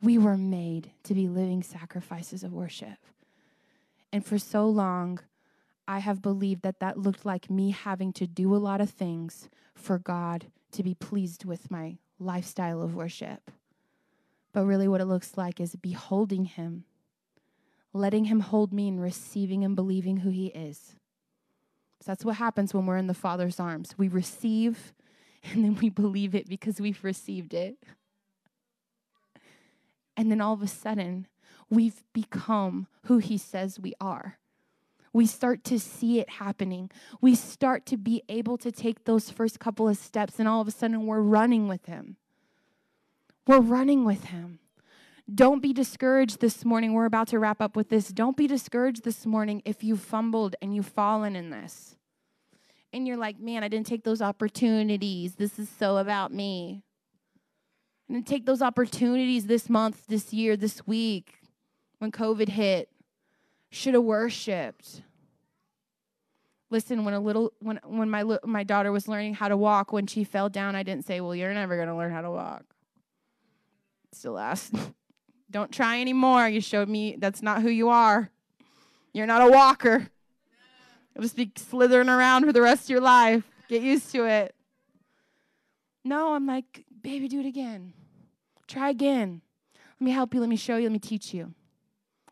We 0.00 0.16
were 0.16 0.36
made 0.36 0.92
to 1.04 1.14
be 1.14 1.28
living 1.28 1.62
sacrifices 1.62 2.42
of 2.42 2.52
worship. 2.52 2.98
And 4.12 4.24
for 4.24 4.38
so 4.38 4.68
long, 4.68 5.20
I 5.90 5.98
have 5.98 6.22
believed 6.22 6.62
that 6.62 6.78
that 6.78 6.98
looked 6.98 7.26
like 7.26 7.50
me 7.50 7.72
having 7.72 8.12
to 8.12 8.24
do 8.24 8.54
a 8.54 8.62
lot 8.62 8.80
of 8.80 8.90
things 8.90 9.48
for 9.74 9.98
God 9.98 10.46
to 10.70 10.84
be 10.84 10.94
pleased 10.94 11.44
with 11.44 11.68
my 11.68 11.96
lifestyle 12.20 12.80
of 12.80 12.94
worship. 12.94 13.50
But 14.52 14.66
really, 14.66 14.86
what 14.86 15.00
it 15.00 15.06
looks 15.06 15.36
like 15.36 15.58
is 15.58 15.74
beholding 15.74 16.44
Him, 16.44 16.84
letting 17.92 18.26
Him 18.26 18.38
hold 18.38 18.72
me, 18.72 18.86
and 18.86 19.02
receiving 19.02 19.64
and 19.64 19.74
believing 19.74 20.18
who 20.18 20.30
He 20.30 20.46
is. 20.46 20.94
So 21.98 22.12
that's 22.12 22.24
what 22.24 22.36
happens 22.36 22.72
when 22.72 22.86
we're 22.86 22.96
in 22.96 23.08
the 23.08 23.12
Father's 23.12 23.58
arms. 23.58 23.96
We 23.98 24.06
receive 24.06 24.92
and 25.42 25.64
then 25.64 25.74
we 25.74 25.88
believe 25.88 26.36
it 26.36 26.48
because 26.48 26.80
we've 26.80 27.02
received 27.02 27.52
it. 27.52 27.78
And 30.16 30.30
then 30.30 30.40
all 30.40 30.52
of 30.52 30.62
a 30.62 30.68
sudden, 30.68 31.26
we've 31.68 32.04
become 32.12 32.86
who 33.06 33.18
He 33.18 33.36
says 33.36 33.80
we 33.80 33.92
are 34.00 34.38
we 35.12 35.26
start 35.26 35.64
to 35.64 35.78
see 35.78 36.20
it 36.20 36.30
happening. 36.30 36.90
We 37.20 37.34
start 37.34 37.86
to 37.86 37.96
be 37.96 38.22
able 38.28 38.56
to 38.58 38.70
take 38.70 39.04
those 39.04 39.30
first 39.30 39.58
couple 39.58 39.88
of 39.88 39.96
steps, 39.96 40.38
and 40.38 40.48
all 40.48 40.60
of 40.60 40.68
a 40.68 40.70
sudden 40.70 41.06
we're 41.06 41.20
running 41.20 41.68
with 41.68 41.86
Him. 41.86 42.16
We're 43.46 43.60
running 43.60 44.04
with 44.04 44.26
Him. 44.26 44.60
Don't 45.32 45.62
be 45.62 45.72
discouraged 45.72 46.40
this 46.40 46.64
morning. 46.64 46.92
We're 46.92 47.04
about 47.04 47.28
to 47.28 47.38
wrap 47.38 47.60
up 47.60 47.76
with 47.76 47.88
this. 47.88 48.08
Don't 48.08 48.36
be 48.36 48.46
discouraged 48.46 49.04
this 49.04 49.26
morning 49.26 49.62
if 49.64 49.84
you've 49.84 50.00
fumbled 50.00 50.56
and 50.60 50.74
you've 50.74 50.86
fallen 50.88 51.36
in 51.36 51.50
this. 51.50 51.96
And 52.92 53.06
you're 53.06 53.16
like, 53.16 53.38
man, 53.38 53.62
I 53.62 53.68
didn't 53.68 53.86
take 53.86 54.02
those 54.02 54.20
opportunities. 54.20 55.36
This 55.36 55.58
is 55.58 55.68
so 55.68 55.98
about 55.98 56.32
me. 56.32 56.82
Didn't 58.08 58.26
take 58.26 58.44
those 58.44 58.60
opportunities 58.60 59.46
this 59.46 59.70
month, 59.70 60.08
this 60.08 60.32
year, 60.32 60.56
this 60.56 60.84
week 60.86 61.34
when 61.98 62.10
COVID 62.10 62.48
hit 62.48 62.89
should 63.70 63.94
have 63.94 64.02
worshiped. 64.02 65.02
Listen, 66.70 67.04
when 67.04 67.14
a 67.14 67.20
little 67.20 67.52
when 67.60 67.80
when 67.84 68.10
my 68.10 68.24
my 68.44 68.62
daughter 68.62 68.92
was 68.92 69.08
learning 69.08 69.34
how 69.34 69.48
to 69.48 69.56
walk, 69.56 69.92
when 69.92 70.06
she 70.06 70.22
fell 70.22 70.48
down, 70.48 70.76
I 70.76 70.82
didn't 70.82 71.04
say, 71.04 71.20
"Well, 71.20 71.34
you're 71.34 71.52
never 71.52 71.76
going 71.76 71.88
to 71.88 71.96
learn 71.96 72.12
how 72.12 72.22
to 72.22 72.30
walk." 72.30 72.64
Still 74.12 74.38
asked, 74.38 74.74
"Don't 75.50 75.72
try 75.72 76.00
anymore. 76.00 76.48
You 76.48 76.60
showed 76.60 76.88
me 76.88 77.16
that's 77.18 77.42
not 77.42 77.62
who 77.62 77.70
you 77.70 77.88
are." 77.88 78.30
You're 79.12 79.26
not 79.26 79.42
a 79.42 79.50
walker. 79.50 80.08
You'll 81.14 81.22
just 81.22 81.36
be 81.36 81.50
slithering 81.56 82.08
around 82.08 82.44
for 82.44 82.52
the 82.52 82.62
rest 82.62 82.84
of 82.84 82.90
your 82.90 83.00
life. 83.00 83.42
Get 83.68 83.82
used 83.82 84.12
to 84.12 84.24
it. 84.24 84.54
No, 86.04 86.34
I'm 86.34 86.46
like, 86.46 86.84
baby, 87.02 87.28
do 87.28 87.40
it 87.40 87.46
again. 87.46 87.92
Try 88.68 88.90
again. 88.90 89.42
Let 89.74 90.04
me 90.04 90.12
help 90.12 90.32
you. 90.32 90.40
Let 90.40 90.48
me 90.48 90.56
show 90.56 90.76
you. 90.76 90.84
Let 90.84 90.92
me 90.92 90.98
teach 90.98 91.34
you. 91.34 91.54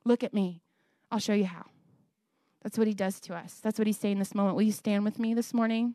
Look 0.04 0.22
at 0.22 0.32
me. 0.32 0.62
I'll 1.10 1.18
show 1.18 1.34
you 1.34 1.46
how. 1.46 1.64
That's 2.62 2.76
what 2.76 2.86
he 2.86 2.94
does 2.94 3.20
to 3.20 3.34
us. 3.34 3.60
That's 3.62 3.78
what 3.78 3.86
he's 3.86 3.98
saying 3.98 4.18
this 4.18 4.34
moment. 4.34 4.56
Will 4.56 4.62
you 4.62 4.72
stand 4.72 5.04
with 5.04 5.18
me 5.18 5.34
this 5.34 5.54
morning? 5.54 5.94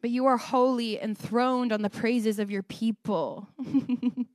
But 0.00 0.10
you 0.10 0.26
are 0.26 0.36
holy, 0.36 1.00
enthroned 1.00 1.72
on 1.72 1.82
the 1.82 1.90
praises 1.90 2.38
of 2.38 2.50
your 2.50 2.62
people. 2.62 3.48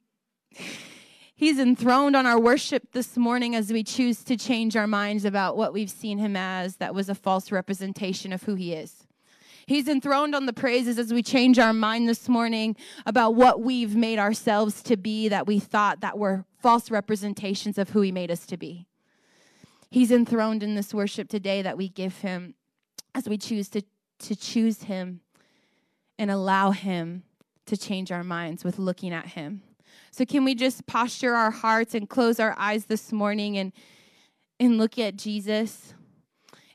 He's 1.42 1.58
enthroned 1.58 2.16
on 2.16 2.26
our 2.26 2.40
worship 2.40 2.92
this 2.92 3.18
morning 3.18 3.56
as 3.56 3.72
we 3.72 3.84
choose 3.84 4.24
to 4.26 4.38
change 4.38 4.76
our 4.76 4.86
minds 4.86 5.26
about 5.26 5.58
what 5.58 5.74
we've 5.74 5.90
seen 5.90 6.18
him 6.18 6.36
as 6.36 6.76
that 6.76 6.94
was 6.94 7.10
a 7.10 7.16
false 7.16 7.52
representation 7.52 8.32
of 8.34 8.44
who 8.44 8.56
he 8.56 8.74
is. 8.74 9.08
He's 9.72 9.88
enthroned 9.88 10.36
on 10.36 10.48
the 10.48 10.52
praises 10.52 11.00
as 11.00 11.14
we 11.14 11.24
change 11.24 11.58
our 11.58 11.72
mind 11.72 12.10
this 12.10 12.28
morning 12.28 12.76
about 13.06 13.36
what 13.36 13.62
we've 13.62 13.96
made 13.96 14.20
ourselves 14.20 14.84
to 14.84 14.98
be 14.98 15.30
that 15.30 15.48
we 15.48 15.60
thought 15.60 16.02
that 16.02 16.18
were 16.18 16.44
false 16.62 16.92
representations 16.92 17.78
of 17.78 17.92
who 17.92 18.02
he 18.02 18.12
made 18.12 18.30
us 18.32 18.46
to 18.48 18.58
be. 18.58 18.86
He's 19.90 20.12
enthroned 20.12 20.62
in 20.62 20.76
this 20.76 20.94
worship 20.94 21.30
today 21.30 21.62
that 21.62 21.78
we 21.78 21.88
give 21.88 22.18
him 22.18 22.56
as 23.16 23.30
we 23.30 23.38
choose 23.38 23.70
to, 23.70 23.82
to 24.20 24.36
choose 24.36 24.84
him 24.84 25.22
and 26.20 26.30
allow 26.30 26.72
him 26.72 27.24
to 27.68 27.78
change 27.78 28.12
our 28.12 28.26
minds 28.26 28.66
with 28.66 28.78
looking 28.78 29.14
at 29.14 29.28
him. 29.28 29.62
So, 30.12 30.26
can 30.26 30.44
we 30.44 30.54
just 30.54 30.86
posture 30.86 31.34
our 31.34 31.52
hearts 31.52 31.96
and 31.96 32.10
close 32.10 32.42
our 32.42 32.54
eyes 32.60 32.88
this 32.88 33.14
morning 33.14 33.58
and, 33.58 33.72
and 34.60 34.78
look 34.78 35.00
at 35.00 35.16
Jesus? 35.16 35.94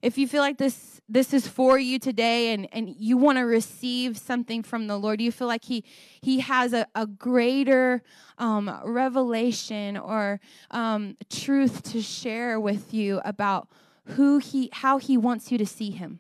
If 0.01 0.17
you 0.17 0.27
feel 0.27 0.41
like 0.41 0.57
this, 0.57 0.96
this 1.09 1.33
is 1.33 1.47
for 1.47 1.79
you 1.79 1.99
today 1.99 2.53
and, 2.53 2.69
and 2.73 2.89
you 2.89 3.17
want 3.17 3.39
to 3.39 3.43
receive 3.43 4.19
something 4.19 4.63
from 4.63 4.87
the 4.89 4.99
Lord, 4.99 5.21
you 5.21 5.31
feel 5.31 5.47
like 5.47 5.65
He, 5.65 5.85
he 6.21 6.41
has 6.41 6.73
a, 6.73 6.87
a 6.95 7.07
greater 7.07 8.03
um, 8.39 8.81
revelation 8.85 9.97
or 9.97 10.41
um, 10.71 11.17
truth 11.31 11.83
to 11.93 12.03
share 12.03 12.59
with 12.59 12.93
you 12.93 13.21
about 13.25 13.69
who 14.11 14.39
He, 14.39 14.69
how 14.73 14.99
He 14.99 15.17
wants 15.17 15.53
you 15.53 15.59
to 15.59 15.67
see 15.67 15.91
Him, 15.91 16.19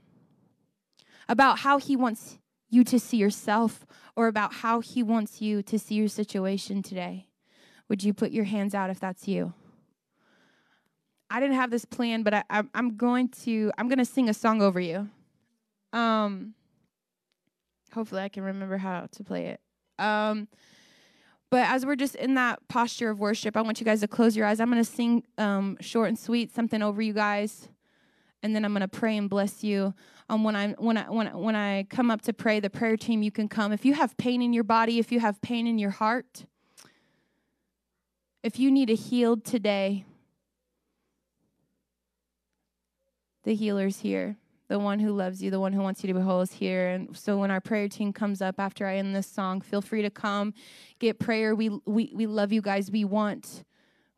about 1.29 1.61
how 1.61 1.79
He 1.79 1.97
wants 1.97 2.39
you 2.71 2.85
to 2.85 2.99
see 2.99 3.17
yourself 3.17 3.87
or 4.15 4.29
about 4.29 4.55
how 4.55 4.81
He 4.81 5.03
wants 5.03 5.43
you 5.43 5.63
to 5.63 5.79
see 5.79 5.97
your 5.97 6.09
situation 6.09 6.83
today, 6.83 7.29
would 7.89 8.05
you 8.05 8.15
put 8.15 8.31
your 8.31 8.45
hands 8.45 8.75
out 8.75 8.91
if 8.91 9.01
that's 9.01 9.27
you? 9.27 9.53
I 11.31 11.41
didn't 11.41 11.57
have 11.57 11.71
this 11.71 11.85
plan, 11.85 12.23
but 12.23 12.35
I, 12.49 12.63
am 12.75 12.97
going 12.97 13.29
to 13.45 13.73
I'm 13.77 13.89
going 13.89 13.99
to 13.99 14.05
sing 14.05 14.29
a 14.29 14.35
song 14.35 14.63
over 14.63 14.79
you. 14.79 15.09
Um, 15.93 16.55
hopefully, 17.93 18.23
I 18.23 18.29
can 18.29 18.45
remember 18.45 18.79
how 18.79 19.09
to 19.11 19.25
play 19.25 19.47
it. 19.47 19.61
Um, 19.99 20.49
but 21.51 21.69
as 21.69 21.87
we're 21.87 21.97
just 21.97 22.17
in 22.17 22.35
that 22.35 22.67
posture 22.69 23.11
of 23.11 23.19
worship, 23.21 23.57
I 23.57 23.63
want 23.63 23.81
you 23.81 23.85
guys 23.85 24.01
to 24.01 24.09
close 24.09 24.37
your 24.37 24.47
eyes. 24.47 24.61
I'm 24.61 24.71
going 24.71 24.83
to 24.83 24.91
sing 24.91 25.25
um, 25.39 25.77
short 25.81 26.09
and 26.09 26.19
sweet 26.19 26.55
something 26.55 26.83
over 26.83 27.01
you 27.01 27.13
guys, 27.13 27.69
and 28.43 28.55
then 28.55 28.65
I'm 28.65 28.73
going 28.73 28.83
to 28.83 28.89
pray 28.89 29.17
and 29.17 29.31
bless 29.31 29.65
you 29.65 29.95
um, 30.29 30.45
when 30.45 30.57
I 30.57 30.73
when 30.73 30.97
I 30.97 31.11
when 31.11 31.27
when 31.39 31.57
I 31.57 31.85
come 31.85 32.11
up 32.11 32.23
to 32.23 32.33
pray, 32.33 32.61
the 32.61 32.71
prayer 32.71 32.97
team 32.97 33.23
you 33.23 33.31
can 33.31 33.49
come. 33.49 33.73
If 33.73 33.85
you 33.85 33.95
have 33.95 34.17
pain 34.17 34.43
in 34.43 34.53
your 34.53 34.65
body, 34.65 34.99
if 34.99 35.13
you 35.13 35.21
have 35.21 35.41
pain 35.41 35.67
in 35.67 35.79
your 35.79 35.91
heart, 35.91 36.47
if 38.43 38.59
you 38.59 38.71
need 38.71 38.91
a 38.91 38.95
healed 38.95 39.45
today, 39.45 40.05
the 43.47 43.55
healer's 43.55 44.01
here. 44.01 44.37
The 44.69 44.79
one 44.81 44.99
who 44.99 45.13
loves 45.13 45.41
you, 45.41 45.53
the 45.53 45.61
one 45.61 45.73
who 45.73 45.81
wants 45.81 46.03
you 46.03 46.09
to 46.09 46.15
be 46.15 46.21
whole 46.21 46.41
is 46.41 46.53
here. 46.53 46.89
And 46.89 47.17
so 47.17 47.39
when 47.39 47.53
our 47.53 47.61
prayer 47.61 47.89
team 47.89 48.13
comes 48.13 48.43
up 48.43 48.57
after 48.59 48.85
I 48.85 48.97
end 48.97 49.15
this 49.15 49.29
song, 49.29 49.61
feel 49.61 49.81
free 49.81 50.03
to 50.03 50.11
come, 50.11 50.53
get 50.99 51.21
prayer. 51.21 51.55
We 51.55 51.69
we 51.87 52.13
we 52.13 52.27
love 52.27 52.53
you 52.53 52.61
guys. 52.61 52.91
We 52.91 53.05
want 53.05 53.65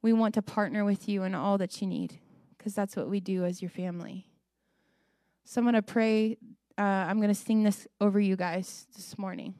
we 0.00 0.14
want 0.14 0.34
to 0.34 0.42
partner 0.42 0.86
with 0.86 1.06
you 1.06 1.24
in 1.24 1.34
all 1.34 1.58
that 1.58 1.82
you 1.82 1.86
need 1.86 2.18
because 2.56 2.74
that's 2.74 2.96
what 2.96 3.10
we 3.10 3.20
do 3.20 3.44
as 3.44 3.60
your 3.60 3.70
family. 3.70 4.24
So 5.44 5.60
I'm 5.60 5.66
going 5.66 5.74
to 5.74 5.82
pray. 5.82 6.38
Uh, 6.78 6.82
I'm 6.82 7.18
going 7.18 7.28
to 7.28 7.34
sing 7.34 7.62
this 7.64 7.86
over 8.00 8.18
you 8.18 8.36
guys 8.36 8.86
this 8.96 9.18
morning. 9.18 9.54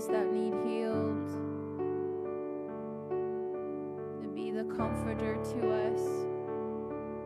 Us 0.00 0.06
that 0.06 0.32
need 0.32 0.54
healed. 0.64 1.28
To 4.22 4.28
be 4.34 4.50
the 4.50 4.64
comforter 4.74 5.34
to 5.34 5.72
us 5.74 6.00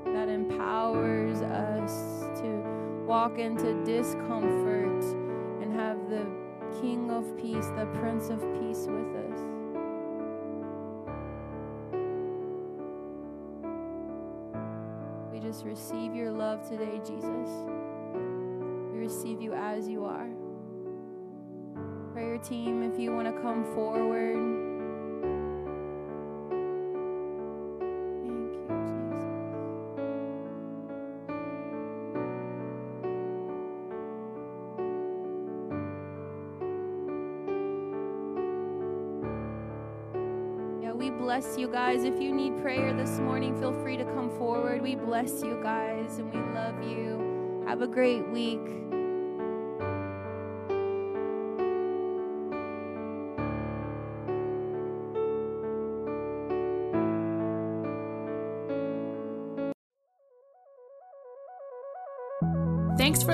that 0.06 0.28
empowers 0.28 1.40
us 1.42 2.24
to 2.40 3.04
walk 3.06 3.38
into 3.38 3.74
discomfort 3.84 5.04
and 5.62 5.72
have 5.72 6.08
the 6.08 6.26
King 6.80 7.12
of 7.12 7.36
Peace, 7.36 7.66
the 7.76 7.86
Prince 8.00 8.28
of 8.28 8.40
Peace 8.58 8.88
with 8.88 9.14
us. 9.22 9.40
We 15.32 15.38
just 15.38 15.64
receive 15.64 16.12
your 16.16 16.32
love 16.32 16.68
today, 16.68 17.00
Jesus. 17.06 17.50
We 18.92 18.98
receive 18.98 19.40
you 19.40 19.52
as 19.52 19.88
you 19.88 20.04
are. 20.04 20.33
Prayer 22.34 22.42
team, 22.42 22.82
if 22.82 22.98
you 22.98 23.14
want 23.14 23.32
to 23.32 23.42
come 23.42 23.64
forward. 23.76 24.72
Bless 41.18 41.58
you 41.58 41.68
guys. 41.68 42.04
If 42.04 42.20
you 42.20 42.32
need 42.32 42.60
prayer 42.60 42.92
this 42.92 43.18
morning, 43.18 43.58
feel 43.58 43.72
free 43.72 43.96
to 43.96 44.04
come 44.04 44.30
forward. 44.38 44.82
We 44.82 44.94
bless 44.94 45.42
you 45.42 45.58
guys 45.62 46.18
and 46.18 46.32
we 46.32 46.38
love 46.54 46.80
you. 46.82 47.64
Have 47.66 47.82
a 47.82 47.88
great 47.88 48.28
week. 48.28 48.60